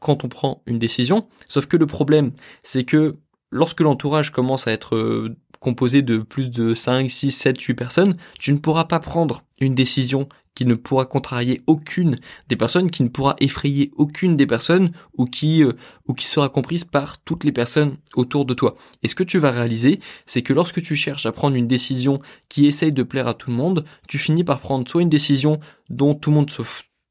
quand 0.00 0.24
on 0.24 0.28
prend 0.28 0.62
une 0.66 0.78
décision. 0.78 1.28
Sauf 1.46 1.66
que 1.66 1.76
le 1.76 1.86
problème, 1.86 2.32
c'est 2.62 2.84
que 2.84 3.18
lorsque 3.50 3.80
l'entourage 3.80 4.32
commence 4.32 4.66
à 4.66 4.72
être 4.72 4.96
euh, 4.96 5.36
composé 5.60 6.02
de 6.02 6.18
plus 6.18 6.50
de 6.50 6.74
5, 6.74 7.08
6, 7.08 7.30
7, 7.30 7.60
8 7.60 7.74
personnes, 7.74 8.16
tu 8.38 8.52
ne 8.52 8.58
pourras 8.58 8.84
pas 8.84 9.00
prendre 9.00 9.42
une 9.60 9.74
décision 9.74 10.28
qui 10.58 10.64
ne 10.64 10.74
pourra 10.74 11.04
contrarier 11.04 11.62
aucune 11.68 12.16
des 12.48 12.56
personnes, 12.56 12.90
qui 12.90 13.04
ne 13.04 13.08
pourra 13.08 13.36
effrayer 13.38 13.92
aucune 13.96 14.36
des 14.36 14.46
personnes 14.46 14.90
ou 15.16 15.24
qui 15.24 15.62
euh, 15.62 15.74
ou 16.08 16.14
qui 16.14 16.26
sera 16.26 16.48
comprise 16.48 16.84
par 16.84 17.18
toutes 17.18 17.44
les 17.44 17.52
personnes 17.52 17.96
autour 18.16 18.44
de 18.44 18.54
toi. 18.54 18.74
Et 19.04 19.08
ce 19.08 19.14
que 19.14 19.22
tu 19.22 19.38
vas 19.38 19.52
réaliser, 19.52 20.00
c'est 20.26 20.42
que 20.42 20.52
lorsque 20.52 20.82
tu 20.82 20.96
cherches 20.96 21.26
à 21.26 21.32
prendre 21.32 21.54
une 21.54 21.68
décision 21.68 22.20
qui 22.48 22.66
essaye 22.66 22.90
de 22.90 23.04
plaire 23.04 23.28
à 23.28 23.34
tout 23.34 23.50
le 23.50 23.56
monde, 23.56 23.84
tu 24.08 24.18
finis 24.18 24.42
par 24.42 24.58
prendre 24.58 24.88
soit 24.88 25.02
une 25.02 25.08
décision 25.08 25.60
dont 25.90 26.14
tout 26.14 26.30
le 26.30 26.36
monde 26.36 26.50
se 26.50 26.62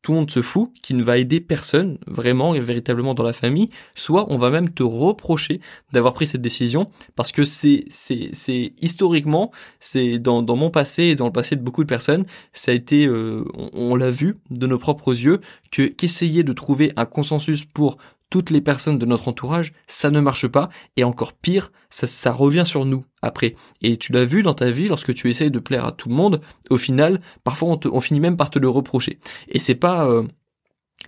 tout 0.08 0.13
le 0.13 0.20
monde 0.20 0.32
se 0.32 0.41
fout, 0.41 0.72
qui 0.82 0.93
ne 0.93 1.04
va 1.04 1.17
aider 1.17 1.41
personne 1.41 1.98
vraiment 2.08 2.56
et 2.56 2.62
véritablement 2.62 3.13
dans 3.13 3.24
la 3.24 3.34
famille, 3.34 3.72
soit 3.93 4.26
on 4.32 4.38
va 4.38 4.50
même 4.50 4.70
te 4.70 4.82
reprocher 4.82 5.60
d'avoir 5.91 6.13
pris 6.13 6.28
cette 6.28 6.39
décision 6.39 6.89
parce 7.17 7.34
que 7.34 7.43
c'est 7.43 7.84
c'est 7.89 8.30
c'est 8.32 8.72
historiquement 8.82 9.52
c'est 9.82 10.17
dans 10.17 10.41
dans 10.41 10.56
mon 10.56 10.70
passé 10.70 11.04
et 11.04 11.15
dans 11.15 11.26
le 11.26 11.34
passé 11.34 11.58
de 11.58 11.62
beaucoup 11.62 11.84
de 11.84 11.89
personnes 11.89 12.26
ça 12.54 12.72
a 12.72 12.74
été 12.74 13.06
euh, 13.06 13.43
on 13.74 13.98
l'a 13.98 14.10
vu 14.10 14.38
de 14.50 14.65
nos 14.65 14.78
propres 14.78 15.12
yeux 15.12 15.41
que 15.72 15.82
qu'essayer 15.82 16.43
de 16.43 16.54
trouver 16.54 16.93
un 16.96 17.06
consensus 17.06 17.65
pour 17.65 17.98
toutes 18.30 18.50
les 18.50 18.62
personnes 18.62 18.98
de 18.98 19.06
notre 19.06 19.28
entourage, 19.28 19.74
ça 19.88 20.12
ne 20.12 20.20
marche 20.20 20.48
pas, 20.48 20.70
et 20.96 21.04
encore 21.04 21.34
pire, 21.34 21.72
ça, 21.90 22.08
ça 22.08 22.32
revient 22.32 22.66
sur 22.66 22.86
nous 22.86 23.06
après. 23.22 23.56
Et 23.82 23.98
tu 23.98 24.12
l'as 24.12 24.26
vu 24.26 24.42
dans 24.42 24.54
ta 24.54 24.70
vie, 24.70 24.88
lorsque 24.88 25.13
tu 25.13 25.30
essayes 25.30 25.52
de 25.52 25.60
plaire 25.60 25.86
à 25.86 25.92
tout 25.92 26.10
le 26.10 26.16
monde, 26.16 26.42
au 26.70 26.78
final, 26.78 27.22
parfois 27.44 27.70
on, 27.70 27.80
on 27.92 28.02
finit 28.02 28.20
même 28.20 28.38
par 28.38 28.50
te 28.50 28.60
le 28.60 28.70
reprocher. 28.70 29.20
Et 29.48 29.60
c'est 29.60 29.76
pas... 29.76 30.08
Euh, 30.08 30.24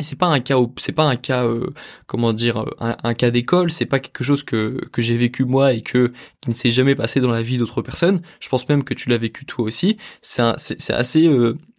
c'est 0.01 0.15
pas 0.15 0.27
un 0.27 0.39
cas 0.39 0.55
c'est 0.77 0.93
pas 0.93 1.03
un 1.03 1.15
cas 1.15 1.43
euh, 1.43 1.73
comment 2.05 2.32
dire 2.32 2.58
euh, 2.62 2.93
un, 3.03 3.13
cas 3.15 3.32
d'école 3.32 3.71
c'est 3.71 3.88
pas 3.88 3.99
quelque 3.99 4.23
chose 4.23 4.43
que 4.43 4.79
que 4.91 5.01
j'ai 5.01 5.17
vécu 5.17 5.45
moi 5.45 5.73
et 5.73 5.82
que 5.82 6.13
qui 6.39 6.51
ne 6.51 6.55
s'est 6.55 6.69
jamais 6.69 6.95
passé 6.95 7.19
dans 7.19 7.32
la 7.32 7.41
vie 7.41 7.58
d'autres 7.58 7.82
personnes 7.82 8.21
je 8.39 8.47
pense 8.47 8.69
même 8.69 8.84
que 8.84 8.93
tu 8.93 9.10
l'as 9.10 9.17
vécu 9.17 9.45
toi 9.45 9.65
aussi 9.65 9.97
c'est 10.21 10.43
c'est 10.58 10.93
assez 10.93 11.27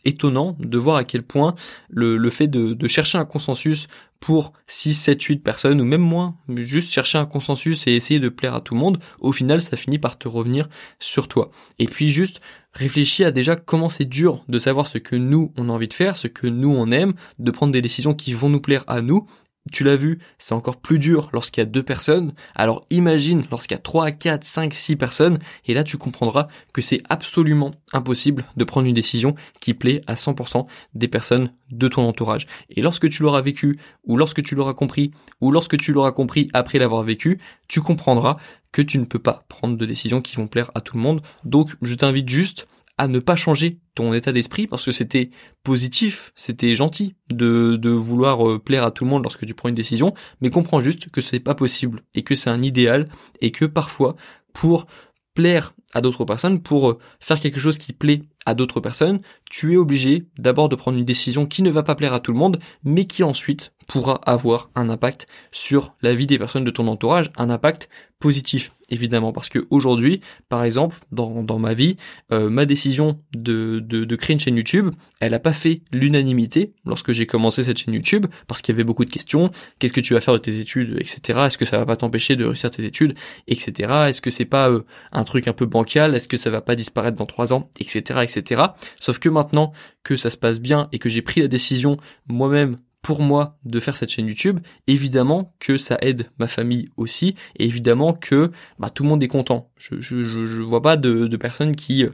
étonnant 0.05 0.57
de 0.59 0.79
voir 0.79 0.97
à 0.97 1.05
quel 1.05 1.23
point 1.23 1.55
le, 1.89 2.31
fait 2.31 2.49
de, 2.49 2.75
de 2.75 2.89
chercher 2.89 3.19
un 3.19 3.25
consensus 3.25 3.89
pour 4.21 4.53
6, 4.67 4.95
7, 4.95 5.23
8 5.23 5.39
personnes 5.39 5.81
ou 5.81 5.85
même 5.85 6.03
moins, 6.03 6.37
juste 6.57 6.93
chercher 6.93 7.19
un 7.19 7.27
consensus 7.27 7.87
et 7.87 7.95
essayer 7.95 8.21
de 8.21 8.29
plaire 8.29 8.55
à 8.55 8.61
tout 8.61 8.75
le 8.75 8.81
monde, 8.81 8.99
au 9.19 9.33
final 9.33 9.63
ça 9.63 9.77
finit 9.77 9.99
par 9.99 10.19
te 10.19 10.29
revenir 10.29 10.69
sur 10.99 11.27
toi. 11.27 11.51
Et 11.79 11.87
puis 11.87 12.11
juste 12.11 12.41
réfléchis 12.75 13.25
à 13.25 13.31
déjà 13.31 13.57
comment 13.57 13.89
c'est 13.89 14.05
dur 14.05 14.45
de 14.49 14.59
savoir 14.59 14.87
ce 14.87 14.99
que 14.99 15.17
nous 15.17 15.53
on 15.57 15.71
a 15.71 15.73
envie 15.73 15.89
de 15.89 15.95
faire, 15.95 16.17
ce 16.17 16.29
que 16.29 16.47
nous 16.47 16.71
on 16.71 16.91
aime, 16.91 17.15
de 17.39 17.51
prendre 17.51 17.73
des 17.73 17.83
décisions 17.83 18.15
qui 18.15 18.35
vont 18.35 18.51
nous 18.51 18.61
plaire 18.61 18.85
à 18.87 19.01
nous 19.01 19.27
tu 19.71 19.85
l'as 19.85 19.97
vu, 19.97 20.19
c'est 20.39 20.55
encore 20.55 20.77
plus 20.77 20.99
dur 20.99 21.31
lorsqu'il 21.33 21.61
y 21.61 21.67
a 21.67 21.67
deux 21.67 21.83
personnes. 21.83 22.33
Alors 22.55 22.85
imagine 22.91 23.45
lorsqu'il 23.51 23.75
y 23.75 23.79
a 23.79 23.83
3, 23.83 24.11
4, 24.11 24.45
5, 24.45 24.75
6 24.75 24.97
personnes. 24.97 25.39
Et 25.67 25.75
là, 25.75 25.85
tu 25.85 25.97
comprendras 25.97 26.49
que 26.73 26.83
c'est 26.83 27.03
absolument 27.09 27.71
impossible 27.93 28.45
de 28.57 28.65
prendre 28.65 28.87
une 28.87 28.95
décision 28.95 29.35
qui 29.61 29.75
plaît 29.75 30.03
à 30.07 30.15
100% 30.15 30.67
des 30.95 31.09
personnes 31.09 31.53
de 31.71 31.89
ton 31.89 32.07
entourage. 32.07 32.47
Et 32.71 32.83
lorsque 32.83 33.09
tu 33.09 33.23
l'auras 33.23 33.43
vécu, 33.43 33.79
ou 34.05 34.17
lorsque 34.17 34.43
tu 34.43 34.55
l'auras 34.55 34.75
compris, 34.75 35.13
ou 35.41 35.51
lorsque 35.51 35.77
tu 35.77 35.93
l'auras 35.93 36.13
compris 36.13 36.49
après 36.53 36.79
l'avoir 36.79 37.03
vécu, 37.03 37.39
tu 37.69 37.81
comprendras 37.81 38.37
que 38.73 38.83
tu 38.83 38.99
ne 38.99 39.05
peux 39.05 39.19
pas 39.19 39.45
prendre 39.49 39.77
de 39.77 39.87
décisions 39.87 40.21
qui 40.21 40.37
vont 40.37 40.47
plaire 40.47 40.71
à 40.75 40.81
tout 40.81 40.97
le 40.97 41.03
monde. 41.03 41.23
Donc, 41.45 41.71
je 41.83 41.95
t'invite 41.95 42.29
juste 42.29 42.67
à 43.01 43.09
ne 43.09 43.19
pas 43.19 43.35
changer 43.35 43.79
ton 43.95 44.13
état 44.13 44.31
d'esprit 44.31 44.67
parce 44.67 44.85
que 44.85 44.93
c'était 44.93 45.31
positif, 45.63 46.33
c'était 46.35 46.75
gentil 46.75 47.15
de, 47.31 47.89
vouloir 47.89 48.47
euh, 48.47 48.59
plaire 48.59 48.85
à 48.85 48.91
tout 48.91 49.05
le 49.05 49.11
monde 49.11 49.23
lorsque 49.23 49.47
tu 49.47 49.55
prends 49.55 49.71
une 49.71 49.75
décision, 49.75 50.13
mais 50.43 50.51
comprends 50.51 50.81
juste 50.81 51.09
que 51.09 51.23
ce 51.23 51.35
n'est 51.35 51.41
pas 51.41 51.55
possible 51.55 52.03
et 52.15 52.23
que 52.23 52.35
c'est 52.35 52.51
un 52.51 52.63
idéal 52.63 53.09
et 53.41 53.53
que 53.53 53.65
parfois 53.65 54.17
pour 54.53 54.87
plaire 55.33 55.73
à 55.95 56.01
d'autres 56.01 56.25
personnes, 56.25 56.61
pour 56.61 56.91
euh, 56.91 56.99
faire 57.19 57.41
quelque 57.41 57.61
chose 57.61 57.79
qui 57.79 57.93
plaît 57.93 58.23
à 58.47 58.55
d'autres 58.55 58.81
personnes, 58.81 59.21
tu 59.51 59.75
es 59.75 59.77
obligé 59.77 60.27
d'abord 60.39 60.69
de 60.69 60.77
prendre 60.77 60.99
une 60.99 61.05
décision 61.05 61.47
qui 61.47 61.63
ne 61.63 61.71
va 61.71 61.83
pas 61.83 61.95
plaire 61.95 62.15
à 62.15 62.21
tout 62.21 62.33
le 62.33 62.39
monde, 62.39 62.59
mais 62.85 63.05
qui 63.05 63.23
ensuite 63.23 63.73
pourra 63.87 64.21
avoir 64.25 64.71
un 64.77 64.89
impact 64.89 65.27
sur 65.51 65.95
la 66.01 66.15
vie 66.15 66.27
des 66.27 66.39
personnes 66.39 66.65
de 66.65 66.71
ton 66.71 66.87
entourage, 66.87 67.33
un 67.37 67.51
impact 67.51 67.89
positif 68.21 68.73
évidemment. 68.91 69.33
Parce 69.33 69.49
que 69.49 69.67
aujourd'hui 69.71 70.21
par 70.49 70.63
exemple 70.63 70.97
dans, 71.11 71.43
dans 71.43 71.59
ma 71.59 71.75
vie 71.75 71.97
euh, 72.33 72.51
ma 72.51 72.67
décision 72.67 73.21
de, 73.35 73.81
de, 73.81 74.17
créer 74.17 74.35
une 74.35 74.41
chaîne 74.41 74.57
YouTube 74.57 74.91
elle 75.21 75.35
a 75.35 75.39
pas 75.39 75.53
fait 75.53 75.81
l'unanimité 75.93 76.73
lorsque 76.85 77.13
j'ai 77.13 77.27
commencé 77.27 77.65
cette 77.65 77.79
chaîne 77.79 77.95
YouTube 77.95 78.27
parce 78.47 78.63
qu'il 78.63 78.75
y 78.75 78.77
avait 78.77 78.85
beaucoup 78.85 79.05
de 79.05 79.11
questions. 79.11 79.51
Qu'est-ce 79.79 79.93
que 79.93 80.01
tu 80.01 80.15
vas 80.15 80.21
faire 80.21 80.35
de 80.35 80.39
tes 80.39 80.59
études 80.59 80.97
etc 81.01 81.41
est-ce 81.47 81.59
que 81.59 81.65
ça 81.65 81.79
va 81.79 81.87
pas 81.87 81.97
t'empêcher 81.97 82.37
de 82.37 82.45
réussir 82.45 82.71
tes 82.71 82.85
études 82.85 83.15
etc 83.49 83.93
est-ce 84.09 84.21
que 84.21 84.31
c'est 84.31 84.45
pas 84.45 84.69
euh, 84.69 84.85
un 85.13 85.25
truc 85.25 85.49
un 85.49 85.53
peu 85.53 85.67
bancal 85.67 85.80
est-ce 85.85 86.29
que 86.29 86.37
ça 86.37 86.51
va 86.51 86.61
pas 86.61 86.77
disparaître 86.77 87.17
dans 87.17 87.27
trois 87.27 87.53
ans 87.53 87.71
etc 87.79 88.21
etc 88.23 88.63
sauf 89.01 89.19
que 89.19 89.29
maintenant 89.29 89.73
que 90.03 90.17
ça 90.17 90.31
se 90.31 90.37
passe 90.37 90.61
bien 90.61 90.89
et 90.93 90.99
que 90.99 91.09
j'ai 91.09 91.23
pris 91.23 91.41
la 91.41 91.49
décision 91.49 91.97
moi-même 92.27 92.79
pour 93.03 93.23
moi 93.23 93.57
de 93.65 93.81
faire 93.81 93.97
cette 93.97 94.11
chaîne 94.11 94.27
YouTube, 94.27 94.61
évidemment 94.87 95.55
que 95.59 95.79
ça 95.79 95.97
aide 96.03 96.31
ma 96.39 96.47
famille 96.47 96.89
aussi, 96.97 97.35
et 97.59 97.65
évidemment 97.65 98.13
que 98.13 98.51
bah, 98.79 98.91
tout 98.91 99.05
le 99.05 99.09
monde 99.09 99.23
est 99.23 99.29
content. 99.29 99.71
Je 99.77 100.01
je, 100.01 100.61
vois 100.61 100.83
pas 100.83 100.97
de, 100.97 101.27
de 101.27 101.37
personnes 101.37 101.75
qui 101.75 102.05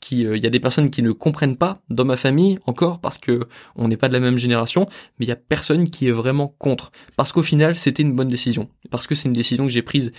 qui 0.00 0.26
euh, 0.26 0.36
il 0.36 0.42
y 0.42 0.46
a 0.46 0.50
des 0.50 0.60
personnes 0.60 0.90
qui 0.90 1.02
ne 1.02 1.12
comprennent 1.12 1.56
pas 1.56 1.82
dans 1.90 2.06
ma 2.06 2.16
famille 2.16 2.58
encore 2.66 3.00
parce 3.00 3.18
que 3.18 3.40
on 3.76 3.88
n'est 3.88 3.98
pas 3.98 4.08
de 4.08 4.14
la 4.14 4.20
même 4.20 4.38
génération, 4.38 4.86
mais 5.18 5.26
il 5.26 5.28
y 5.28 5.32
a 5.32 5.36
personne 5.36 5.90
qui 5.90 6.08
est 6.08 6.12
vraiment 6.12 6.48
contre. 6.58 6.90
Parce 7.16 7.32
qu'au 7.32 7.42
final 7.42 7.76
c'était 7.76 8.02
une 8.02 8.14
bonne 8.14 8.28
décision, 8.28 8.68
parce 8.90 9.06
que 9.06 9.14
c'est 9.14 9.28
une 9.28 9.34
décision 9.34 9.64
que 9.64 9.70
j'ai 9.70 9.82
prise 9.82 10.12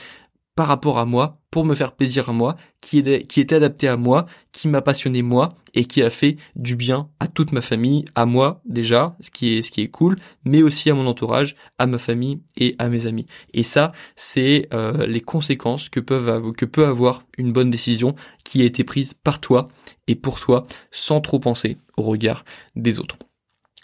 par 0.56 0.68
rapport 0.68 0.98
à 0.98 1.06
moi, 1.06 1.40
pour 1.50 1.66
me 1.66 1.76
faire 1.76 1.94
plaisir 1.94 2.30
à 2.30 2.34
moi, 2.34 2.56
qui 2.82 3.00
est, 3.00 3.26
qui 3.28 3.42
adapté 3.42 3.88
à 3.88 3.98
moi, 3.98 4.26
qui 4.52 4.68
m'a 4.68 4.82
passionné 4.82 5.22
moi 5.22 5.50
et 5.74 5.86
qui 5.86 6.02
a 6.02 6.10
fait 6.10 6.38
du 6.56 6.76
bien 6.76 7.10
à 7.20 7.28
toute 7.28 7.52
ma 7.52 7.62
famille, 7.62 8.06
à 8.16 8.26
moi 8.26 8.62
déjà, 8.66 9.16
ce 9.22 9.30
qui 9.30 9.58
est 9.58 9.88
cool, 9.88 10.18
mais 10.44 10.62
aussi 10.62 10.90
à 10.90 10.94
mon 10.94 11.08
entourage, 11.08 11.56
à 11.78 11.88
ma 11.88 11.98
famille 11.98 12.42
et 12.58 12.76
à 12.80 12.90
mes 12.90 13.06
amis. 13.08 13.26
Et 13.54 13.64
ça, 13.64 13.92
c'est 14.16 14.68
euh, 14.74 15.06
les 15.08 15.22
conséquences 15.22 15.90
que 15.90 16.00
que 16.00 16.66
peut 16.66 16.86
avoir 16.86 17.24
une 17.38 17.54
bonne 17.54 17.72
décision 17.72 18.16
qui 18.44 18.62
a 18.62 18.66
été 18.66 18.84
prise 18.84 19.14
par 19.14 19.40
toi 19.40 19.70
et 20.08 20.16
pour 20.16 20.40
soi, 20.40 20.66
sans 20.92 21.22
trop 21.22 21.40
penser 21.40 21.78
au 21.98 22.04
regard 22.04 22.44
des 22.76 23.00
autres. 23.00 23.18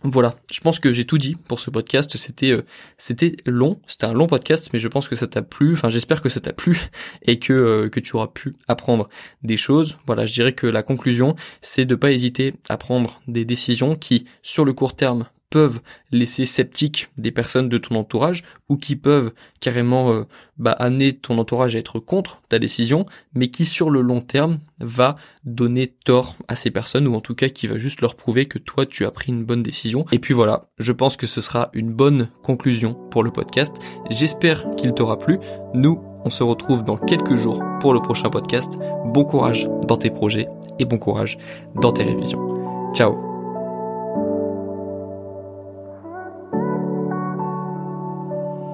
Voilà, 0.04 0.36
je 0.54 0.60
pense 0.60 0.80
que 0.80 0.94
j'ai 0.94 1.06
tout 1.06 1.18
dit 1.18 1.36
pour 1.36 1.60
ce 1.60 1.72
podcast. 1.72 2.18
C'était 2.18 2.52
euh, 2.52 2.62
c'était 3.00 3.36
long, 3.46 3.80
c'était 3.88 4.06
un 4.06 4.14
long 4.14 4.28
podcast, 4.28 4.70
mais 4.72 4.78
je 4.78 4.88
pense 4.88 5.08
que 5.08 5.16
ça 5.16 5.26
t'a 5.26 5.42
plu. 5.42 5.74
Enfin, 5.74 5.90
j'espère 5.90 6.22
que 6.22 6.30
ça 6.30 6.40
t'a 6.40 6.54
plu 6.54 6.80
et 7.24 7.40
que 7.40 7.54
euh, 7.54 7.90
que 7.90 8.00
tu 8.00 8.16
auras 8.16 8.28
pu 8.28 8.54
apprendre 8.68 9.10
des 9.42 9.58
choses. 9.58 9.98
Voilà, 10.06 10.28
je 10.28 10.34
dirais 10.34 10.54
que 10.54 10.68
la 10.68 10.84
conclusion, 10.84 11.36
c'est 11.64 11.86
de 11.86 11.96
pas 11.96 12.12
hésiter 12.12 12.54
à 12.70 12.78
prendre 12.78 13.22
des 13.28 13.44
décisions 13.44 13.96
qui, 13.96 14.26
sur 14.44 14.66
le 14.66 14.74
court 14.74 14.96
terme, 14.96 15.26
peuvent 15.50 15.80
laisser 16.12 16.46
sceptiques 16.46 17.10
des 17.18 17.32
personnes 17.32 17.70
de 17.70 17.78
ton 17.78 17.96
entourage 17.96 18.44
ou 18.70 18.78
qui 18.78 18.96
peuvent 18.96 19.32
carrément 19.60 20.12
euh, 20.12 20.24
bah, 20.58 20.72
amener 20.72 21.14
ton 21.14 21.38
entourage 21.38 21.76
à 21.76 21.80
être 21.80 22.00
contre 22.00 22.42
ta 22.50 22.60
décision, 22.60 23.06
mais 23.34 23.50
qui 23.50 23.66
sur 23.66 23.90
le 23.90 24.02
long 24.02 24.22
terme 24.22 24.60
va 24.80 25.16
donner 25.46 25.88
tort 25.88 26.36
à 26.48 26.56
ces 26.56 26.72
personnes 26.72 27.08
ou 27.08 27.16
en 27.16 27.22
tout 27.22 27.36
cas 27.36 27.50
qui 27.50 27.68
va 27.68 27.78
juste 27.78 28.02
leur 28.02 28.16
prouver 28.16 28.46
que 28.46 28.60
toi 28.60 28.86
tu 28.86 29.06
as 29.06 29.12
pris 29.12 29.32
une 29.32 29.46
bonne 29.46 29.64
décision. 29.64 30.06
Et 30.12 30.20
puis 30.20 30.34
voilà, 30.34 30.70
je 30.80 30.92
pense 30.92 31.16
que 31.16 31.28
ce 31.28 31.42
sera 31.42 31.70
une 31.74 31.92
bonne 31.92 32.30
conclusion 32.44 32.94
pour 32.94 33.24
le 33.24 33.32
podcast. 33.32 33.78
J'espère 34.10 34.70
qu'il 34.76 34.94
t'aura 34.94 35.18
plu. 35.18 35.40
Nous, 35.74 36.02
on 36.26 36.30
se 36.30 36.44
retrouve 36.44 36.84
dans 36.84 36.98
quelques 36.98 37.36
jours 37.36 37.64
pour 37.80 37.94
le 37.94 38.02
prochain 38.02 38.30
podcast. 38.30 38.78
Bon 39.06 39.24
courage 39.24 39.70
dans 39.88 39.98
tes 39.98 40.10
projets 40.10 40.48
et 40.80 40.86
bon 40.86 40.98
courage 40.98 41.38
dans 41.76 41.92
tes 41.92 42.04
révisions. 42.04 42.94
Ciao 42.94 43.27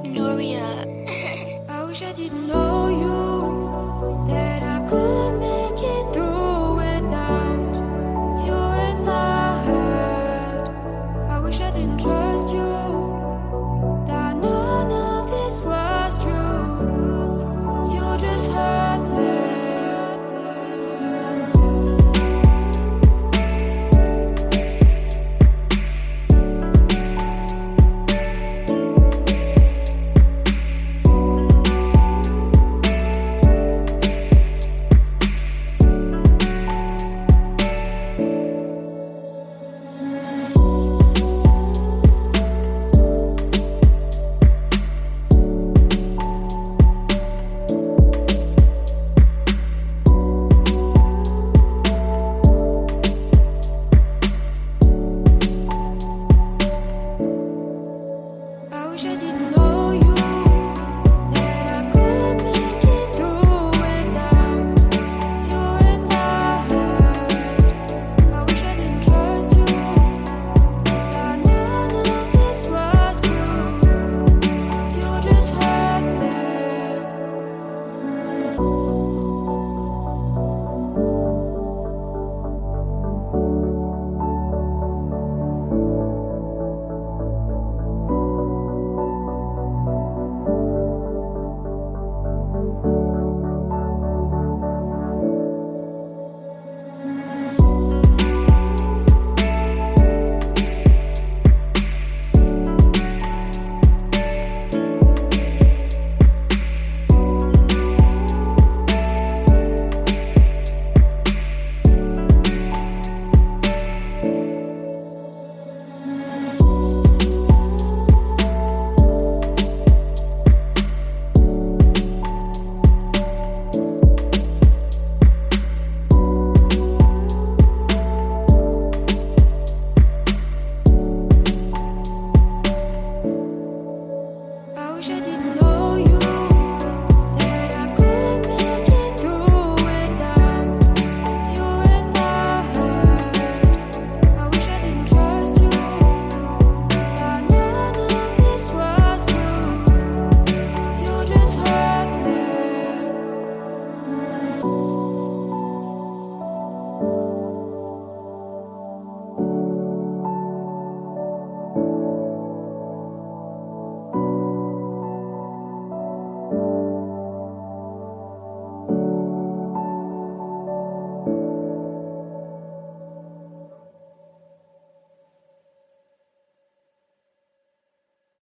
Gloria. 0.04 0.86
I 1.70 1.84
wish 1.86 2.02
I 2.02 2.12
didn't 2.12 2.48
know 2.48 2.88
you. 2.89 4.42